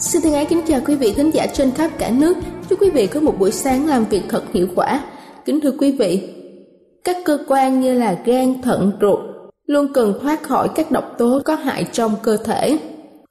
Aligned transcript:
Xin 0.00 0.22
thân 0.22 0.32
ái 0.32 0.46
kính 0.46 0.60
chào 0.66 0.80
quý 0.86 0.94
vị 0.94 1.12
khán 1.12 1.30
giả 1.30 1.46
trên 1.46 1.70
khắp 1.70 1.90
cả 1.98 2.10
nước. 2.10 2.36
Chúc 2.68 2.82
quý 2.82 2.90
vị 2.90 3.06
có 3.06 3.20
một 3.20 3.38
buổi 3.38 3.50
sáng 3.50 3.86
làm 3.86 4.04
việc 4.04 4.22
thật 4.28 4.42
hiệu 4.52 4.66
quả. 4.74 5.04
Kính 5.44 5.60
thưa 5.60 5.72
quý 5.78 5.92
vị, 5.92 6.28
các 7.04 7.16
cơ 7.24 7.38
quan 7.48 7.80
như 7.80 7.94
là 7.94 8.18
gan, 8.24 8.62
thận, 8.62 8.92
ruột 9.00 9.18
luôn 9.66 9.92
cần 9.92 10.18
thoát 10.22 10.42
khỏi 10.42 10.68
các 10.74 10.90
độc 10.90 11.04
tố 11.18 11.40
có 11.44 11.54
hại 11.54 11.84
trong 11.92 12.14
cơ 12.22 12.36
thể. 12.36 12.78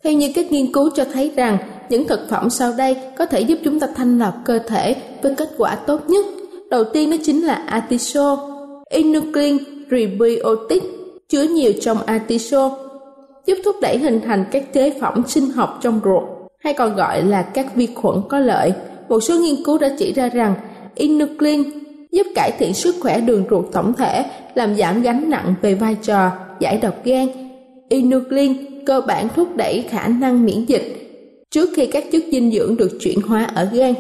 Theo 0.04 0.14
như 0.14 0.32
các 0.36 0.52
nghiên 0.52 0.74
cứu 0.74 0.90
cho 0.96 1.06
thấy 1.14 1.32
rằng 1.36 1.58
những 1.90 2.08
thực 2.08 2.30
phẩm 2.30 2.50
sau 2.50 2.74
đây 2.78 2.98
có 3.18 3.26
thể 3.26 3.42
giúp 3.42 3.60
chúng 3.64 3.80
ta 3.80 3.88
thanh 3.96 4.20
lọc 4.20 4.34
cơ 4.46 4.60
thể 4.60 4.96
với 5.22 5.36
kết 5.36 5.50
quả 5.58 5.76
tốt 5.76 6.10
nhất. 6.10 6.26
Đầu 6.70 6.84
tiên 6.84 7.12
đó 7.12 7.18
chính 7.24 7.42
là 7.42 7.54
artiso, 7.54 8.50
inuclein 8.90 9.58
prebiotic 9.88 10.84
chứa 11.30 11.44
nhiều 11.44 11.72
trong 11.82 11.98
artiso, 12.06 12.78
giúp 13.46 13.58
thúc 13.66 13.76
đẩy 13.82 13.98
hình 13.98 14.22
thành 14.26 14.46
các 14.52 14.74
chế 14.74 15.00
phẩm 15.02 15.24
sinh 15.28 15.50
học 15.50 15.80
trong 15.82 16.00
ruột 16.04 16.39
hay 16.64 16.74
còn 16.74 16.96
gọi 16.96 17.24
là 17.24 17.42
các 17.42 17.76
vi 17.76 17.88
khuẩn 17.96 18.16
có 18.30 18.40
lợi. 18.40 18.74
Một 19.10 19.20
số 19.20 19.38
nghiên 19.38 19.64
cứu 19.66 19.78
đã 19.78 19.90
chỉ 20.00 20.14
ra 20.14 20.30
rằng 20.30 20.54
inuclein 20.96 21.64
giúp 22.12 22.28
cải 22.36 22.52
thiện 22.60 22.74
sức 22.74 22.96
khỏe 23.02 23.22
đường 23.22 23.44
ruột 23.50 23.66
tổng 23.72 23.94
thể, 23.94 24.26
làm 24.56 24.76
giảm 24.76 25.02
gánh 25.02 25.30
nặng 25.30 25.56
về 25.62 25.74
vai 25.74 25.96
trò 26.02 26.32
giải 26.60 26.78
độc 26.78 26.96
gan. 27.04 27.28
Inuclein 27.90 28.86
cơ 28.86 29.02
bản 29.02 29.28
thúc 29.36 29.56
đẩy 29.56 29.86
khả 29.90 30.08
năng 30.08 30.46
miễn 30.46 30.66
dịch 30.66 31.10
trước 31.52 31.70
khi 31.76 31.86
các 31.86 32.06
chất 32.12 32.24
dinh 32.32 32.52
dưỡng 32.52 32.78
được 32.78 32.98
chuyển 33.00 33.22
hóa 33.22 33.48
ở 33.56 33.70
gan. 33.72 33.94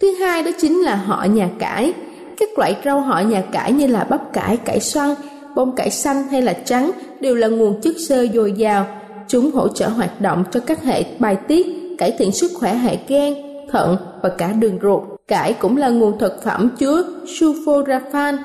Thứ 0.00 0.12
hai 0.14 0.42
đó 0.42 0.50
chính 0.60 0.80
là 0.80 0.96
họ 0.96 1.24
nhà 1.24 1.48
cải. 1.58 1.92
Các 2.38 2.58
loại 2.58 2.76
rau 2.84 3.00
họ 3.00 3.20
nhà 3.20 3.42
cải 3.52 3.72
như 3.72 3.86
là 3.86 4.04
bắp 4.04 4.32
cải, 4.32 4.56
cải 4.56 4.80
xoăn, 4.80 5.14
bông 5.56 5.76
cải 5.76 5.90
xanh 5.90 6.22
hay 6.22 6.42
là 6.42 6.52
trắng 6.52 6.90
đều 7.20 7.34
là 7.34 7.48
nguồn 7.48 7.80
chất 7.80 7.94
xơ 8.08 8.26
dồi 8.34 8.52
dào. 8.52 8.86
Chúng 9.28 9.50
hỗ 9.50 9.68
trợ 9.68 9.88
hoạt 9.88 10.20
động 10.20 10.44
cho 10.52 10.60
các 10.60 10.82
hệ 10.82 11.04
bài 11.18 11.36
tiết, 11.48 11.66
cải 12.00 12.10
thiện 12.18 12.32
sức 12.32 12.50
khỏe 12.54 12.74
hệ 12.74 12.98
gan, 13.08 13.34
thận 13.70 13.96
và 14.22 14.28
cả 14.28 14.52
đường 14.52 14.78
ruột. 14.82 15.02
Cải 15.28 15.52
cũng 15.52 15.76
là 15.76 15.88
nguồn 15.88 16.18
thực 16.18 16.42
phẩm 16.42 16.70
chứa 16.78 17.04
sulforaphane, 17.26 18.36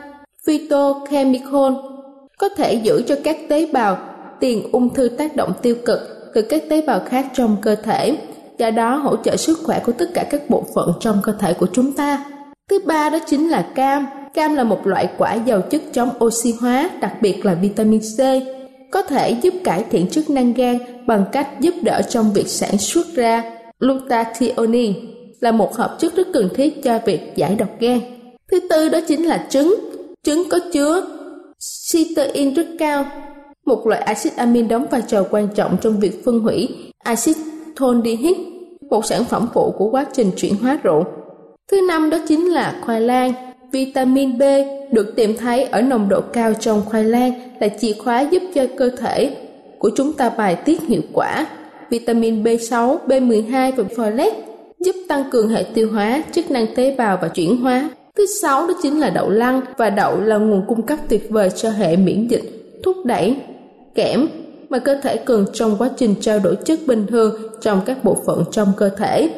phytochemical, 0.46 1.74
có 2.38 2.50
thể 2.50 2.74
giữ 2.74 3.04
cho 3.08 3.16
các 3.24 3.38
tế 3.50 3.70
bào 3.74 3.98
tiền 4.40 4.70
ung 4.72 4.94
thư 4.94 5.10
tác 5.10 5.36
động 5.36 5.54
tiêu 5.62 5.76
cực 5.86 6.00
từ 6.34 6.42
các 6.42 6.64
tế 6.70 6.82
bào 6.82 7.00
khác 7.06 7.26
trong 7.34 7.58
cơ 7.62 7.76
thể, 7.76 8.18
do 8.58 8.72
đó 8.72 8.96
hỗ 8.96 9.16
trợ 9.16 9.36
sức 9.36 9.60
khỏe 9.64 9.80
của 9.86 9.92
tất 9.92 10.10
cả 10.14 10.26
các 10.30 10.50
bộ 10.50 10.64
phận 10.76 10.92
trong 11.00 11.20
cơ 11.24 11.32
thể 11.40 11.54
của 11.54 11.68
chúng 11.74 11.92
ta. 11.92 12.26
Thứ 12.70 12.80
ba 12.86 13.10
đó 13.10 13.20
chính 13.28 13.50
là 13.50 13.66
cam. 13.76 14.06
Cam 14.34 14.56
là 14.56 14.64
một 14.64 14.88
loại 14.88 15.10
quả 15.18 15.34
giàu 15.34 15.62
chất 15.62 15.82
chống 15.94 16.10
oxy 16.26 16.54
hóa, 16.62 16.90
đặc 17.02 17.14
biệt 17.22 17.46
là 17.46 17.54
vitamin 17.54 18.00
C, 18.00 18.20
có 18.92 19.02
thể 19.02 19.30
giúp 19.42 19.54
cải 19.64 19.84
thiện 19.90 20.08
chức 20.08 20.30
năng 20.30 20.54
gan 20.54 20.78
bằng 21.08 21.26
cách 21.32 21.48
giúp 21.60 21.74
đỡ 21.82 22.02
trong 22.10 22.34
việc 22.34 22.48
sản 22.48 22.78
xuất 22.78 23.06
ra 23.16 23.44
glutathione 23.80 24.94
là 25.40 25.52
một 25.52 25.76
hợp 25.76 25.98
chất 26.00 26.16
rất 26.16 26.28
cần 26.34 26.50
thiết 26.56 26.84
cho 26.84 27.00
việc 27.06 27.20
giải 27.36 27.56
độc 27.56 27.70
gan. 27.80 28.00
Thứ 28.52 28.60
tư 28.70 28.90
đó 28.90 29.00
chính 29.08 29.26
là 29.26 29.46
trứng. 29.50 29.76
Trứng 30.24 30.50
có 30.50 30.60
chứa 30.74 31.06
cysteine 31.92 32.52
rất 32.52 32.68
cao, 32.80 33.06
một 33.66 33.88
loại 33.88 34.02
axit 34.02 34.36
amin 34.36 34.68
đóng 34.68 34.86
vai 34.92 35.02
trò 35.08 35.24
quan 35.32 35.48
trọng 35.56 35.78
trong 35.82 36.00
việc 36.00 36.26
phân 36.26 36.40
hủy 36.40 36.70
axit 37.04 37.38
thondihic, 37.76 38.38
một 38.90 39.06
sản 39.06 39.24
phẩm 39.26 39.48
phụ 39.54 39.74
của 39.78 39.90
quá 39.90 40.06
trình 40.14 40.32
chuyển 40.38 40.56
hóa 40.56 40.80
rượu. 40.84 41.04
Thứ 41.72 41.82
năm 41.88 42.10
đó 42.10 42.18
chính 42.28 42.54
là 42.54 42.82
khoai 42.86 43.02
lang. 43.02 43.34
Vitamin 43.72 44.38
B 44.38 44.42
được 44.92 45.16
tìm 45.16 45.38
thấy 45.38 45.64
ở 45.64 45.82
nồng 45.82 46.10
độ 46.10 46.22
cao 46.22 46.54
trong 46.60 46.82
khoai 46.86 47.04
lang 47.04 47.32
là 47.60 47.68
chìa 47.68 47.94
khóa 47.94 48.22
giúp 48.22 48.44
cho 48.56 48.66
cơ 48.78 48.90
thể 48.90 49.36
của 49.80 49.92
chúng 49.96 50.14
ta 50.14 50.30
bài 50.30 50.56
tiết 50.56 50.82
hiệu 50.82 51.02
quả. 51.14 51.48
Vitamin 51.90 52.44
B6, 52.44 52.98
B12 53.08 53.72
và 53.76 53.84
folate 53.96 54.32
giúp 54.80 54.96
tăng 55.08 55.24
cường 55.32 55.50
hệ 55.50 55.64
tiêu 55.74 55.92
hóa, 55.92 56.24
chức 56.32 56.52
năng 56.52 56.76
tế 56.76 56.96
bào 56.98 57.18
và 57.22 57.28
chuyển 57.28 57.58
hóa. 57.58 57.90
Thứ 58.18 58.26
sáu 58.42 58.68
đó 58.68 58.74
chính 58.84 59.00
là 59.00 59.10
đậu 59.10 59.30
lăng 59.30 59.62
và 59.78 59.90
đậu 59.90 60.22
là 60.22 60.38
nguồn 60.38 60.64
cung 60.68 60.82
cấp 60.82 61.00
tuyệt 61.10 61.30
vời 61.30 61.50
cho 61.56 61.70
hệ 61.70 61.96
miễn 61.96 62.28
dịch, 62.28 62.80
thúc 62.84 62.98
đẩy 63.06 63.36
kẽm 63.96 64.28
mà 64.70 64.80
cơ 64.80 64.96
thể 65.04 65.18
cần 65.18 65.46
trong 65.54 65.76
quá 65.78 65.90
trình 65.98 66.16
trao 66.22 66.40
đổi 66.40 66.56
chất 66.56 66.80
bình 66.88 67.06
thường 67.08 67.36
trong 67.62 67.82
các 67.86 68.04
bộ 68.04 68.18
phận 68.26 68.44
trong 68.52 68.72
cơ 68.78 68.90
thể. 68.90 69.30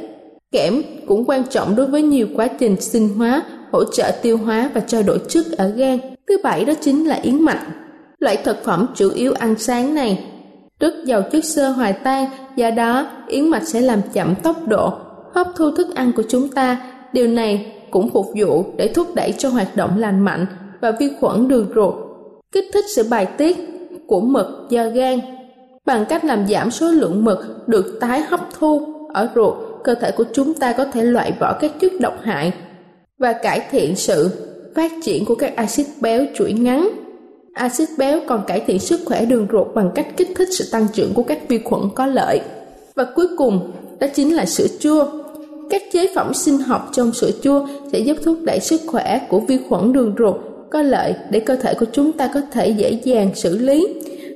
Kẽm 0.51 0.81
cũng 1.07 1.25
quan 1.25 1.43
trọng 1.49 1.75
đối 1.75 1.85
với 1.85 2.01
nhiều 2.01 2.27
quá 2.35 2.47
trình 2.47 2.81
sinh 2.81 3.09
hóa, 3.09 3.43
hỗ 3.72 3.83
trợ 3.83 4.11
tiêu 4.22 4.38
hóa 4.38 4.69
và 4.73 4.81
trao 4.81 5.03
đổi 5.03 5.22
chất 5.29 5.45
ở 5.57 5.67
gan. 5.67 6.00
Thứ 6.28 6.38
bảy 6.44 6.66
đó 6.66 6.73
chính 6.81 7.07
là 7.07 7.16
yến 7.16 7.41
mạch. 7.41 7.67
Loại 8.19 8.38
thực 8.38 8.63
phẩm 8.63 8.88
chủ 8.95 9.09
yếu 9.09 9.33
ăn 9.33 9.55
sáng 9.57 9.95
này 9.95 10.25
rất 10.80 10.94
giàu 11.06 11.21
chất 11.31 11.45
xơ 11.45 11.69
hòa 11.69 11.91
tan, 11.91 12.30
do 12.56 12.71
đó 12.71 13.06
yến 13.27 13.50
mạch 13.50 13.68
sẽ 13.68 13.81
làm 13.81 14.01
chậm 14.13 14.36
tốc 14.36 14.68
độ 14.68 14.94
hấp 15.33 15.47
thu 15.56 15.71
thức 15.71 15.95
ăn 15.95 16.12
của 16.15 16.24
chúng 16.30 16.50
ta. 16.50 16.81
Điều 17.13 17.27
này 17.27 17.74
cũng 17.91 18.09
phục 18.09 18.25
vụ 18.39 18.65
để 18.77 18.88
thúc 18.88 19.07
đẩy 19.15 19.31
cho 19.38 19.50
hoạt 19.50 19.75
động 19.75 19.97
lành 19.97 20.19
mạnh 20.19 20.45
và 20.81 20.91
vi 20.91 21.09
khuẩn 21.19 21.47
đường 21.47 21.71
ruột, 21.75 21.94
kích 22.51 22.65
thích 22.74 22.86
sự 22.95 23.03
bài 23.09 23.25
tiết 23.25 23.57
của 24.07 24.21
mực 24.21 24.47
do 24.69 24.89
gan. 24.89 25.19
Bằng 25.86 26.06
cách 26.06 26.25
làm 26.25 26.47
giảm 26.47 26.71
số 26.71 26.88
lượng 26.88 27.25
mực 27.25 27.68
được 27.68 27.97
tái 28.01 28.21
hấp 28.21 28.39
thu 28.59 28.94
ở 29.13 29.30
ruột, 29.36 29.53
cơ 29.83 29.95
thể 29.95 30.12
của 30.12 30.25
chúng 30.33 30.53
ta 30.53 30.74
có 30.74 30.86
thể 30.86 31.03
loại 31.03 31.33
bỏ 31.39 31.57
các 31.59 31.71
chất 31.80 31.91
độc 32.00 32.13
hại 32.24 32.53
và 33.19 33.33
cải 33.33 33.61
thiện 33.71 33.95
sự 33.95 34.29
phát 34.75 34.91
triển 35.03 35.25
của 35.25 35.35
các 35.35 35.55
axit 35.55 35.85
béo 36.01 36.25
chuỗi 36.35 36.53
ngắn. 36.53 36.89
Axit 37.53 37.89
béo 37.97 38.19
còn 38.27 38.43
cải 38.47 38.59
thiện 38.59 38.79
sức 38.79 38.99
khỏe 39.05 39.25
đường 39.25 39.47
ruột 39.51 39.67
bằng 39.75 39.91
cách 39.95 40.07
kích 40.17 40.29
thích 40.35 40.49
sự 40.51 40.65
tăng 40.71 40.87
trưởng 40.93 41.13
của 41.13 41.23
các 41.23 41.39
vi 41.47 41.57
khuẩn 41.57 41.81
có 41.95 42.05
lợi. 42.05 42.41
Và 42.95 43.05
cuối 43.15 43.27
cùng, 43.37 43.71
đó 43.99 44.07
chính 44.15 44.35
là 44.35 44.45
sữa 44.45 44.67
chua. 44.79 45.05
Các 45.69 45.81
chế 45.91 46.07
phẩm 46.15 46.33
sinh 46.33 46.57
học 46.57 46.89
trong 46.93 47.13
sữa 47.13 47.31
chua 47.41 47.67
sẽ 47.91 47.99
giúp 47.99 48.17
thúc 48.23 48.37
đẩy 48.43 48.59
sức 48.59 48.81
khỏe 48.87 49.21
của 49.29 49.39
vi 49.39 49.57
khuẩn 49.69 49.93
đường 49.93 50.15
ruột 50.17 50.35
có 50.71 50.81
lợi 50.81 51.15
để 51.29 51.39
cơ 51.39 51.55
thể 51.55 51.73
của 51.73 51.85
chúng 51.91 52.11
ta 52.11 52.29
có 52.33 52.41
thể 52.51 52.67
dễ 52.67 52.91
dàng 52.91 53.35
xử 53.35 53.57
lý. 53.57 53.87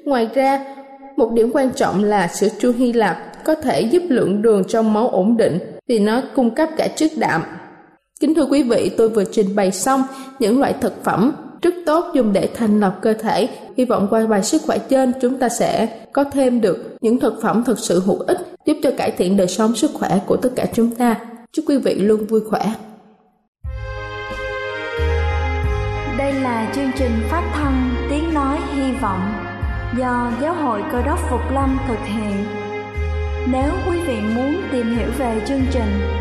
Ngoài 0.05 0.27
ra, 0.33 0.75
một 1.17 1.31
điểm 1.33 1.51
quan 1.53 1.69
trọng 1.75 2.03
là 2.03 2.27
sữa 2.27 2.47
chua 2.59 2.71
Hy 2.71 2.93
Lạp 2.93 3.43
có 3.43 3.55
thể 3.55 3.81
giúp 3.81 4.03
lượng 4.09 4.41
đường 4.41 4.63
trong 4.67 4.93
máu 4.93 5.07
ổn 5.09 5.37
định, 5.37 5.59
vì 5.87 5.99
nó 5.99 6.21
cung 6.35 6.55
cấp 6.55 6.69
cả 6.77 6.87
chất 6.87 7.11
đạm. 7.17 7.41
Kính 8.21 8.35
thưa 8.35 8.45
quý 8.45 8.63
vị, 8.63 8.91
tôi 8.97 9.09
vừa 9.09 9.23
trình 9.23 9.55
bày 9.55 9.71
xong 9.71 10.03
những 10.39 10.59
loại 10.59 10.73
thực 10.81 11.03
phẩm 11.03 11.31
rất 11.61 11.73
tốt 11.85 12.05
dùng 12.13 12.33
để 12.33 12.49
thành 12.53 12.79
lập 12.79 12.99
cơ 13.01 13.13
thể. 13.13 13.49
Hy 13.77 13.85
vọng 13.85 14.07
qua 14.09 14.27
bài 14.27 14.43
sức 14.43 14.61
khỏe 14.65 14.77
trên 14.77 15.13
chúng 15.21 15.39
ta 15.39 15.49
sẽ 15.49 15.87
có 16.13 16.23
thêm 16.23 16.61
được 16.61 16.97
những 17.01 17.19
thực 17.19 17.41
phẩm 17.41 17.63
thực 17.63 17.79
sự 17.79 18.01
hữu 18.05 18.19
ích 18.19 18.37
giúp 18.65 18.77
cho 18.83 18.91
cải 18.97 19.11
thiện 19.11 19.37
đời 19.37 19.47
sống 19.47 19.75
sức 19.75 19.91
khỏe 19.93 20.19
của 20.25 20.37
tất 20.37 20.49
cả 20.55 20.65
chúng 20.73 20.95
ta. 20.95 21.15
Chúc 21.51 21.65
quý 21.67 21.77
vị 21.77 21.93
luôn 21.95 22.25
vui 22.25 22.41
khỏe. 22.49 22.73
Đây 26.17 26.33
là 26.33 26.71
chương 26.75 26.91
trình 26.97 27.11
phát 27.29 27.51
thanh 27.53 27.89
Tiếng 28.09 28.33
Nói 28.33 28.57
Hy 28.75 28.91
Vọng 29.01 29.33
do 29.97 30.31
Giáo 30.41 30.53
hội 30.53 30.81
Cơ 30.91 31.01
đốc 31.01 31.19
Phục 31.29 31.41
Lâm 31.53 31.77
thực 31.87 31.99
hiện. 32.05 32.45
Nếu 33.51 33.71
quý 33.89 33.97
vị 34.07 34.15
muốn 34.35 34.55
tìm 34.71 34.97
hiểu 34.97 35.07
về 35.17 35.41
chương 35.47 35.61
trình 35.71 36.20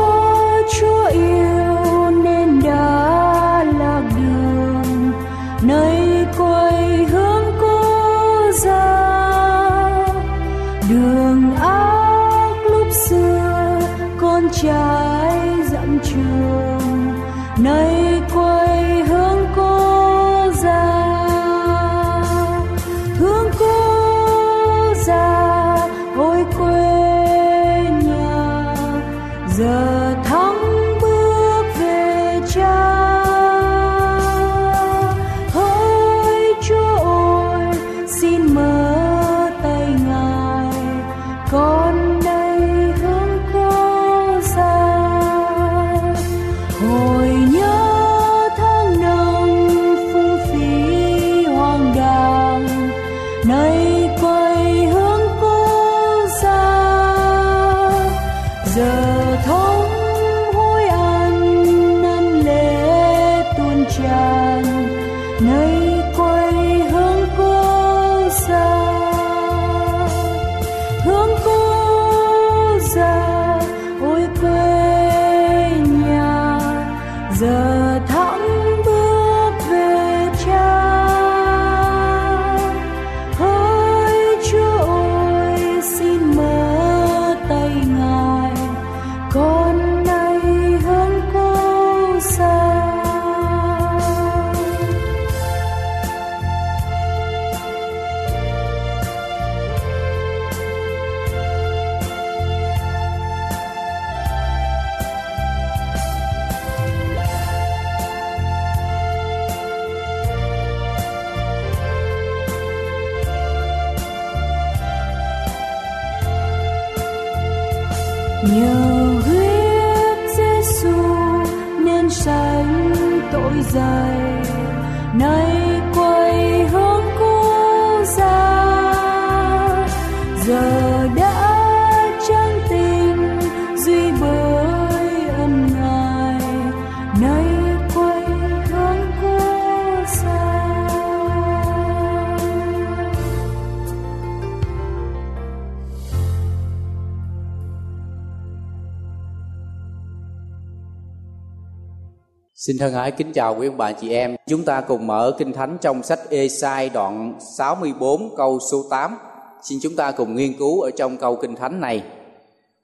Xin 152.67 152.77
thân 152.77 152.93
ái 152.93 153.11
kính 153.11 153.33
chào 153.33 153.55
quý 153.59 153.67
ông 153.67 153.77
bà 153.77 153.91
chị 153.91 154.13
em. 154.13 154.35
Chúng 154.47 154.63
ta 154.63 154.81
cùng 154.81 155.07
mở 155.07 155.35
Kinh 155.37 155.53
Thánh 155.53 155.77
trong 155.81 156.03
sách 156.03 156.19
Ê-sai 156.29 156.89
đoạn 156.89 157.39
64 157.57 158.35
câu 158.37 158.59
số 158.71 158.85
8. 158.89 159.17
Xin 159.63 159.79
chúng 159.81 159.95
ta 159.95 160.11
cùng 160.11 160.35
nghiên 160.35 160.53
cứu 160.59 160.81
ở 160.81 160.91
trong 160.91 161.17
câu 161.17 161.35
Kinh 161.35 161.55
Thánh 161.55 161.81
này. 161.81 162.03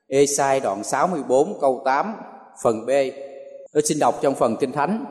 Ê-sai 0.07 0.59
đoạn 0.59 0.83
64 0.83 1.59
câu 1.61 1.81
8 1.85 2.15
phần 2.63 2.85
B. 2.85 2.89
Tôi 3.73 3.83
xin 3.83 3.99
đọc 3.99 4.19
trong 4.21 4.35
phần 4.35 4.57
Kinh 4.57 4.71
Thánh. 4.71 5.05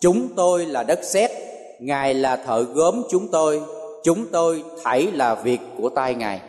Chúng 0.00 0.28
tôi 0.36 0.66
là 0.66 0.82
đất 0.82 1.00
sét, 1.02 1.30
Ngài 1.80 2.14
là 2.14 2.36
thợ 2.36 2.62
gốm 2.62 3.02
chúng 3.10 3.28
tôi, 3.30 3.62
chúng 4.04 4.26
tôi 4.32 4.64
thảy 4.84 5.08
là 5.12 5.34
việc 5.34 5.60
của 5.78 5.88
tay 5.88 6.14
Ngài. 6.14 6.40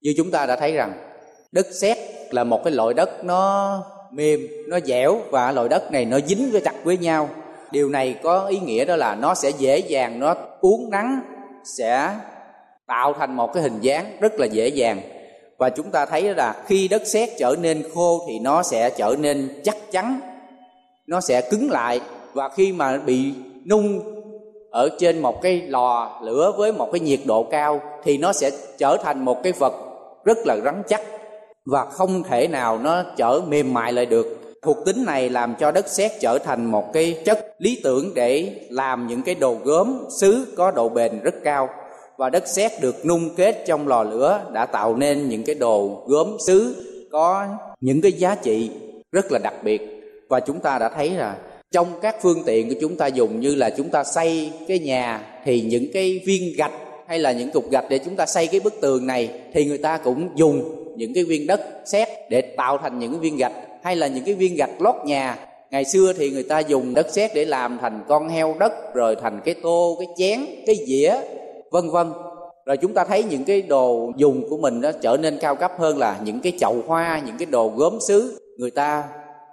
Như 0.00 0.14
chúng 0.16 0.30
ta 0.30 0.46
đã 0.46 0.56
thấy 0.56 0.72
rằng 0.72 0.92
đất 1.52 1.66
sét 1.72 1.98
là 2.30 2.44
một 2.44 2.60
cái 2.64 2.72
loại 2.72 2.94
đất 2.94 3.24
nó 3.24 3.82
mềm, 4.14 4.48
nó 4.68 4.78
dẻo 4.80 5.18
và 5.30 5.52
loại 5.52 5.68
đất 5.68 5.92
này 5.92 6.04
nó 6.04 6.20
dính 6.20 6.48
với 6.52 6.60
chặt 6.60 6.74
với 6.84 6.96
nhau. 6.96 7.28
Điều 7.70 7.88
này 7.88 8.14
có 8.22 8.46
ý 8.46 8.58
nghĩa 8.58 8.84
đó 8.84 8.96
là 8.96 9.14
nó 9.14 9.34
sẽ 9.34 9.50
dễ 9.58 9.78
dàng, 9.78 10.20
nó 10.20 10.34
uốn 10.60 10.80
nắng 10.90 11.20
sẽ 11.64 12.10
tạo 12.86 13.12
thành 13.12 13.36
một 13.36 13.52
cái 13.54 13.62
hình 13.62 13.80
dáng 13.80 14.16
rất 14.20 14.40
là 14.40 14.46
dễ 14.46 14.68
dàng. 14.68 15.00
Và 15.58 15.70
chúng 15.70 15.90
ta 15.90 16.06
thấy 16.06 16.34
là 16.34 16.54
khi 16.66 16.88
đất 16.88 17.06
sét 17.06 17.28
trở 17.38 17.56
nên 17.60 17.82
khô 17.94 18.24
thì 18.28 18.38
nó 18.38 18.62
sẽ 18.62 18.90
trở 18.90 19.14
nên 19.18 19.60
chắc 19.64 19.76
chắn, 19.92 20.20
nó 21.06 21.20
sẽ 21.20 21.40
cứng 21.50 21.70
lại. 21.70 22.00
Và 22.32 22.48
khi 22.48 22.72
mà 22.72 22.98
bị 23.06 23.32
nung 23.70 24.00
ở 24.70 24.88
trên 24.98 25.18
một 25.18 25.42
cái 25.42 25.62
lò 25.66 26.20
lửa 26.22 26.52
với 26.56 26.72
một 26.72 26.88
cái 26.92 27.00
nhiệt 27.00 27.20
độ 27.24 27.42
cao 27.42 27.80
thì 28.04 28.18
nó 28.18 28.32
sẽ 28.32 28.50
trở 28.78 28.96
thành 29.02 29.24
một 29.24 29.42
cái 29.42 29.52
vật 29.52 29.74
rất 30.24 30.38
là 30.46 30.56
rắn 30.64 30.82
chắc 30.88 31.02
và 31.66 31.84
không 31.84 32.22
thể 32.22 32.48
nào 32.48 32.78
nó 32.78 33.04
trở 33.16 33.40
mềm 33.48 33.74
mại 33.74 33.92
lại 33.92 34.06
được. 34.06 34.40
Thuộc 34.62 34.76
tính 34.86 35.04
này 35.04 35.30
làm 35.30 35.54
cho 35.60 35.70
đất 35.70 35.88
sét 35.88 36.12
trở 36.20 36.38
thành 36.38 36.64
một 36.64 36.92
cái 36.92 37.22
chất 37.24 37.54
lý 37.58 37.80
tưởng 37.84 38.14
để 38.14 38.60
làm 38.70 39.06
những 39.06 39.22
cái 39.22 39.34
đồ 39.34 39.56
gốm 39.64 40.04
sứ 40.20 40.46
có 40.56 40.70
độ 40.70 40.88
bền 40.88 41.20
rất 41.22 41.34
cao. 41.44 41.68
Và 42.16 42.30
đất 42.30 42.48
sét 42.48 42.72
được 42.80 43.06
nung 43.06 43.34
kết 43.36 43.64
trong 43.66 43.88
lò 43.88 44.02
lửa 44.02 44.40
đã 44.52 44.66
tạo 44.66 44.96
nên 44.96 45.28
những 45.28 45.42
cái 45.42 45.54
đồ 45.54 46.04
gốm 46.06 46.36
sứ 46.46 46.76
có 47.12 47.46
những 47.80 48.00
cái 48.00 48.12
giá 48.12 48.34
trị 48.34 48.70
rất 49.12 49.32
là 49.32 49.38
đặc 49.38 49.54
biệt. 49.62 49.82
Và 50.28 50.40
chúng 50.40 50.60
ta 50.60 50.78
đã 50.78 50.88
thấy 50.88 51.10
là 51.10 51.36
trong 51.70 51.88
các 52.02 52.16
phương 52.22 52.42
tiện 52.46 52.68
của 52.68 52.74
chúng 52.80 52.96
ta 52.96 53.06
dùng 53.06 53.40
như 53.40 53.54
là 53.54 53.70
chúng 53.70 53.88
ta 53.88 54.04
xây 54.04 54.52
cái 54.68 54.78
nhà 54.78 55.26
thì 55.44 55.60
những 55.60 55.86
cái 55.92 56.20
viên 56.26 56.56
gạch 56.56 56.72
hay 57.06 57.18
là 57.18 57.32
những 57.32 57.50
cục 57.50 57.70
gạch 57.70 57.84
để 57.90 57.98
chúng 57.98 58.16
ta 58.16 58.26
xây 58.26 58.46
cái 58.46 58.60
bức 58.60 58.80
tường 58.80 59.06
này 59.06 59.30
thì 59.54 59.64
người 59.64 59.78
ta 59.78 59.98
cũng 59.98 60.28
dùng 60.34 60.83
những 60.96 61.14
cái 61.14 61.24
viên 61.24 61.46
đất 61.46 61.60
sét 61.84 62.08
để 62.30 62.40
tạo 62.40 62.78
thành 62.78 62.98
những 62.98 63.12
cái 63.12 63.20
viên 63.20 63.36
gạch, 63.36 63.52
hay 63.82 63.96
là 63.96 64.06
những 64.06 64.24
cái 64.24 64.34
viên 64.34 64.56
gạch 64.56 64.82
lót 64.82 64.94
nhà. 65.04 65.38
Ngày 65.70 65.84
xưa 65.84 66.12
thì 66.12 66.30
người 66.30 66.42
ta 66.42 66.58
dùng 66.58 66.94
đất 66.94 67.06
sét 67.10 67.30
để 67.34 67.44
làm 67.44 67.78
thành 67.80 68.04
con 68.08 68.28
heo 68.28 68.56
đất, 68.60 68.94
rồi 68.94 69.16
thành 69.16 69.40
cái 69.44 69.54
tô, 69.62 69.96
cái 69.98 70.08
chén, 70.16 70.46
cái 70.66 70.76
dĩa, 70.86 71.14
vân 71.70 71.90
vân. 71.90 72.12
Rồi 72.66 72.76
chúng 72.76 72.94
ta 72.94 73.04
thấy 73.04 73.24
những 73.24 73.44
cái 73.44 73.62
đồ 73.62 74.12
dùng 74.16 74.50
của 74.50 74.56
mình 74.56 74.80
nó 74.80 74.92
trở 74.92 75.16
nên 75.16 75.38
cao 75.40 75.56
cấp 75.56 75.72
hơn 75.78 75.98
là 75.98 76.18
những 76.24 76.40
cái 76.40 76.52
chậu 76.60 76.76
hoa, 76.86 77.22
những 77.26 77.36
cái 77.38 77.46
đồ 77.46 77.72
gốm 77.76 77.98
sứ 78.08 78.40
người 78.58 78.70
ta 78.70 79.04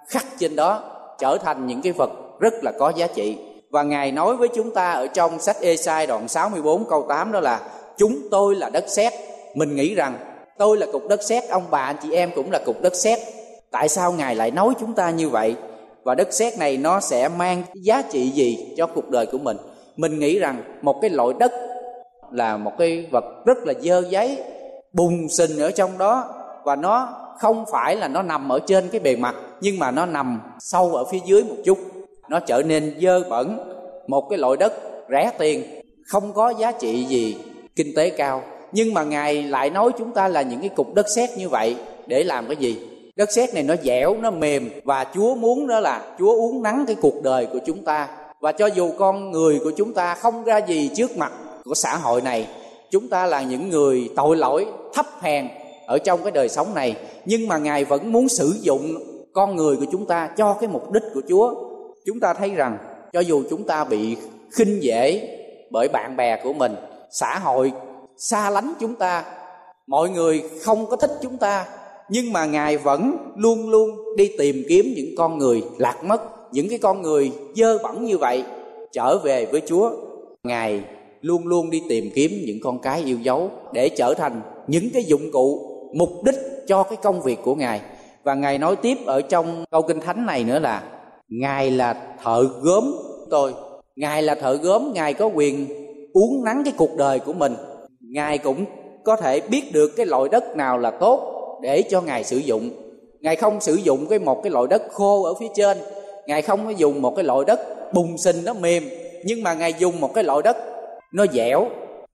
khắc 0.08 0.26
trên 0.38 0.56
đó 0.56 0.82
trở 1.18 1.38
thành 1.38 1.66
những 1.66 1.82
cái 1.82 1.92
vật 1.92 2.10
rất 2.40 2.54
là 2.64 2.72
có 2.78 2.92
giá 2.96 3.06
trị. 3.06 3.36
Và 3.70 3.82
Ngài 3.82 4.12
nói 4.12 4.36
với 4.36 4.48
chúng 4.54 4.74
ta 4.74 4.92
ở 4.92 5.06
trong 5.06 5.38
sách 5.38 5.56
Esai 5.60 6.06
đoạn 6.06 6.28
64 6.28 6.84
câu 6.88 7.06
8 7.08 7.32
đó 7.32 7.40
là, 7.40 7.60
Chúng 7.96 8.18
tôi 8.30 8.54
là 8.54 8.70
đất 8.70 8.84
sét. 8.88 9.12
Mình 9.54 9.76
nghĩ 9.76 9.94
rằng 9.94 10.14
tôi 10.58 10.76
là 10.76 10.86
cục 10.92 11.08
đất 11.08 11.22
sét, 11.22 11.48
Ông 11.48 11.64
bà, 11.70 11.78
anh 11.78 11.96
chị 12.02 12.12
em 12.12 12.30
cũng 12.34 12.50
là 12.50 12.58
cục 12.66 12.82
đất 12.82 12.94
sét. 12.94 13.18
Tại 13.70 13.88
sao 13.88 14.12
Ngài 14.12 14.34
lại 14.34 14.50
nói 14.50 14.74
chúng 14.80 14.94
ta 14.94 15.10
như 15.10 15.28
vậy? 15.28 15.56
Và 16.04 16.14
đất 16.14 16.32
sét 16.32 16.58
này 16.58 16.76
nó 16.76 17.00
sẽ 17.00 17.28
mang 17.28 17.62
giá 17.74 18.02
trị 18.02 18.30
gì 18.30 18.74
cho 18.76 18.86
cuộc 18.86 19.10
đời 19.10 19.26
của 19.26 19.38
mình? 19.38 19.56
Mình 19.96 20.18
nghĩ 20.18 20.38
rằng 20.38 20.62
một 20.82 20.98
cái 21.00 21.10
loại 21.10 21.34
đất 21.38 21.52
là 22.30 22.56
một 22.56 22.72
cái 22.78 23.06
vật 23.10 23.24
rất 23.46 23.58
là 23.66 23.74
dơ 23.80 24.02
giấy, 24.08 24.42
bùng 24.92 25.28
sình 25.28 25.58
ở 25.58 25.70
trong 25.70 25.98
đó. 25.98 26.24
Và 26.64 26.76
nó 26.76 27.08
không 27.38 27.64
phải 27.72 27.96
là 27.96 28.08
nó 28.08 28.22
nằm 28.22 28.52
ở 28.52 28.58
trên 28.66 28.88
cái 28.88 29.00
bề 29.00 29.16
mặt, 29.16 29.34
nhưng 29.60 29.78
mà 29.78 29.90
nó 29.90 30.06
nằm 30.06 30.40
sâu 30.60 30.94
ở 30.94 31.04
phía 31.04 31.20
dưới 31.24 31.44
một 31.44 31.56
chút. 31.64 31.78
Nó 32.28 32.40
trở 32.40 32.62
nên 32.62 32.96
dơ 33.00 33.22
bẩn, 33.30 33.58
một 34.06 34.26
cái 34.30 34.38
loại 34.38 34.56
đất 34.56 34.72
rẻ 35.10 35.30
tiền, 35.38 35.80
không 36.06 36.32
có 36.32 36.50
giá 36.50 36.72
trị 36.72 37.04
gì 37.04 37.36
kinh 37.76 37.94
tế 37.96 38.10
cao 38.10 38.42
nhưng 38.72 38.94
mà 38.94 39.04
ngài 39.04 39.42
lại 39.42 39.70
nói 39.70 39.90
chúng 39.98 40.12
ta 40.12 40.28
là 40.28 40.42
những 40.42 40.60
cái 40.60 40.68
cục 40.68 40.94
đất 40.94 41.06
sét 41.08 41.30
như 41.36 41.48
vậy 41.48 41.76
để 42.06 42.24
làm 42.24 42.46
cái 42.46 42.56
gì? 42.56 42.76
Đất 43.16 43.32
sét 43.32 43.54
này 43.54 43.62
nó 43.62 43.74
dẻo, 43.84 44.16
nó 44.20 44.30
mềm 44.30 44.70
và 44.84 45.06
chúa 45.14 45.34
muốn 45.34 45.66
đó 45.66 45.80
là 45.80 46.04
chúa 46.18 46.34
uống 46.34 46.62
nắng 46.62 46.84
cái 46.86 46.96
cuộc 47.00 47.22
đời 47.22 47.46
của 47.46 47.58
chúng 47.66 47.84
ta. 47.84 48.08
Và 48.40 48.52
cho 48.52 48.66
dù 48.66 48.90
con 48.98 49.30
người 49.30 49.60
của 49.64 49.70
chúng 49.76 49.92
ta 49.92 50.14
không 50.14 50.44
ra 50.44 50.58
gì 50.58 50.90
trước 50.96 51.16
mặt 51.16 51.32
của 51.64 51.74
xã 51.74 51.96
hội 51.96 52.20
này, 52.20 52.48
chúng 52.90 53.08
ta 53.08 53.26
là 53.26 53.42
những 53.42 53.68
người 53.68 54.10
tội 54.16 54.36
lỗi, 54.36 54.66
thấp 54.94 55.06
hèn 55.20 55.48
ở 55.86 55.98
trong 55.98 56.22
cái 56.22 56.32
đời 56.32 56.48
sống 56.48 56.74
này. 56.74 56.96
Nhưng 57.24 57.48
mà 57.48 57.58
ngài 57.58 57.84
vẫn 57.84 58.12
muốn 58.12 58.28
sử 58.28 58.56
dụng 58.60 58.94
con 59.32 59.56
người 59.56 59.76
của 59.76 59.86
chúng 59.92 60.06
ta 60.06 60.30
cho 60.36 60.54
cái 60.54 60.68
mục 60.68 60.92
đích 60.92 61.02
của 61.14 61.22
chúa. 61.28 61.54
Chúng 62.06 62.20
ta 62.20 62.34
thấy 62.34 62.50
rằng, 62.50 62.78
cho 63.12 63.20
dù 63.20 63.42
chúng 63.50 63.64
ta 63.64 63.84
bị 63.84 64.16
khinh 64.52 64.82
dễ 64.82 65.28
bởi 65.70 65.88
bạn 65.88 66.16
bè 66.16 66.40
của 66.44 66.52
mình, 66.52 66.74
xã 67.10 67.38
hội 67.38 67.72
xa 68.18 68.50
lánh 68.50 68.72
chúng 68.80 68.94
ta. 68.94 69.24
Mọi 69.86 70.10
người 70.10 70.42
không 70.62 70.86
có 70.86 70.96
thích 70.96 71.10
chúng 71.22 71.36
ta, 71.36 71.66
nhưng 72.10 72.32
mà 72.32 72.46
ngài 72.46 72.76
vẫn 72.76 73.16
luôn 73.36 73.70
luôn 73.70 74.16
đi 74.16 74.30
tìm 74.38 74.62
kiếm 74.68 74.94
những 74.96 75.14
con 75.18 75.38
người 75.38 75.62
lạc 75.78 76.04
mất, 76.04 76.20
những 76.52 76.68
cái 76.68 76.78
con 76.78 77.02
người 77.02 77.32
dơ 77.56 77.78
bẩn 77.78 78.04
như 78.04 78.18
vậy, 78.18 78.44
trở 78.92 79.18
về 79.18 79.46
với 79.46 79.62
chúa. 79.66 79.90
Ngài 80.42 80.84
luôn 81.20 81.46
luôn 81.46 81.70
đi 81.70 81.82
tìm 81.88 82.10
kiếm 82.14 82.30
những 82.46 82.58
con 82.62 82.78
cái 82.78 83.02
yêu 83.02 83.18
dấu 83.18 83.50
để 83.72 83.88
trở 83.88 84.14
thành 84.14 84.40
những 84.66 84.90
cái 84.94 85.04
dụng 85.04 85.30
cụ, 85.32 85.60
mục 85.94 86.10
đích 86.24 86.34
cho 86.66 86.82
cái 86.82 86.96
công 87.02 87.22
việc 87.22 87.38
của 87.44 87.54
ngài. 87.54 87.80
Và 88.22 88.34
ngài 88.34 88.58
nói 88.58 88.76
tiếp 88.76 88.98
ở 89.06 89.20
trong 89.20 89.64
câu 89.70 89.82
kinh 89.82 90.00
thánh 90.00 90.26
này 90.26 90.44
nữa 90.44 90.58
là, 90.58 90.82
ngài 91.28 91.70
là 91.70 92.16
thợ 92.22 92.48
gốm 92.62 92.94
tôi. 93.30 93.54
Ngài 93.96 94.22
là 94.22 94.34
thợ 94.34 94.54
gốm, 94.54 94.92
ngài 94.94 95.14
có 95.14 95.26
quyền 95.26 95.66
uống 96.12 96.44
nắng 96.44 96.62
cái 96.64 96.72
cuộc 96.76 96.96
đời 96.96 97.20
của 97.20 97.32
mình 97.32 97.54
ngài 98.12 98.38
cũng 98.38 98.64
có 99.04 99.16
thể 99.16 99.40
biết 99.40 99.72
được 99.72 99.90
cái 99.96 100.06
loại 100.06 100.28
đất 100.32 100.56
nào 100.56 100.78
là 100.78 100.90
tốt 100.90 101.20
để 101.62 101.82
cho 101.90 102.00
ngài 102.00 102.24
sử 102.24 102.36
dụng. 102.36 102.70
Ngài 103.20 103.36
không 103.36 103.60
sử 103.60 103.74
dụng 103.74 104.06
cái 104.06 104.18
một 104.18 104.42
cái 104.42 104.50
loại 104.50 104.66
đất 104.70 104.82
khô 104.92 105.24
ở 105.24 105.34
phía 105.40 105.48
trên. 105.54 105.78
Ngài 106.26 106.42
không 106.42 106.64
có 106.64 106.70
dùng 106.70 107.02
một 107.02 107.16
cái 107.16 107.24
loại 107.24 107.40
đất 107.46 107.60
bùng 107.94 108.18
sinh 108.18 108.36
nó 108.44 108.52
mềm, 108.54 108.88
nhưng 109.24 109.42
mà 109.42 109.54
ngài 109.54 109.74
dùng 109.78 110.00
một 110.00 110.14
cái 110.14 110.24
loại 110.24 110.42
đất 110.44 110.56
nó 111.12 111.26
dẻo, 111.32 111.66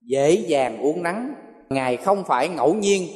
dễ 0.05 0.31
dàng 0.31 0.81
uống 0.81 1.03
nắng 1.03 1.33
ngài 1.69 1.97
không 1.97 2.23
phải 2.27 2.47
ngẫu 2.47 2.73
nhiên 2.73 3.07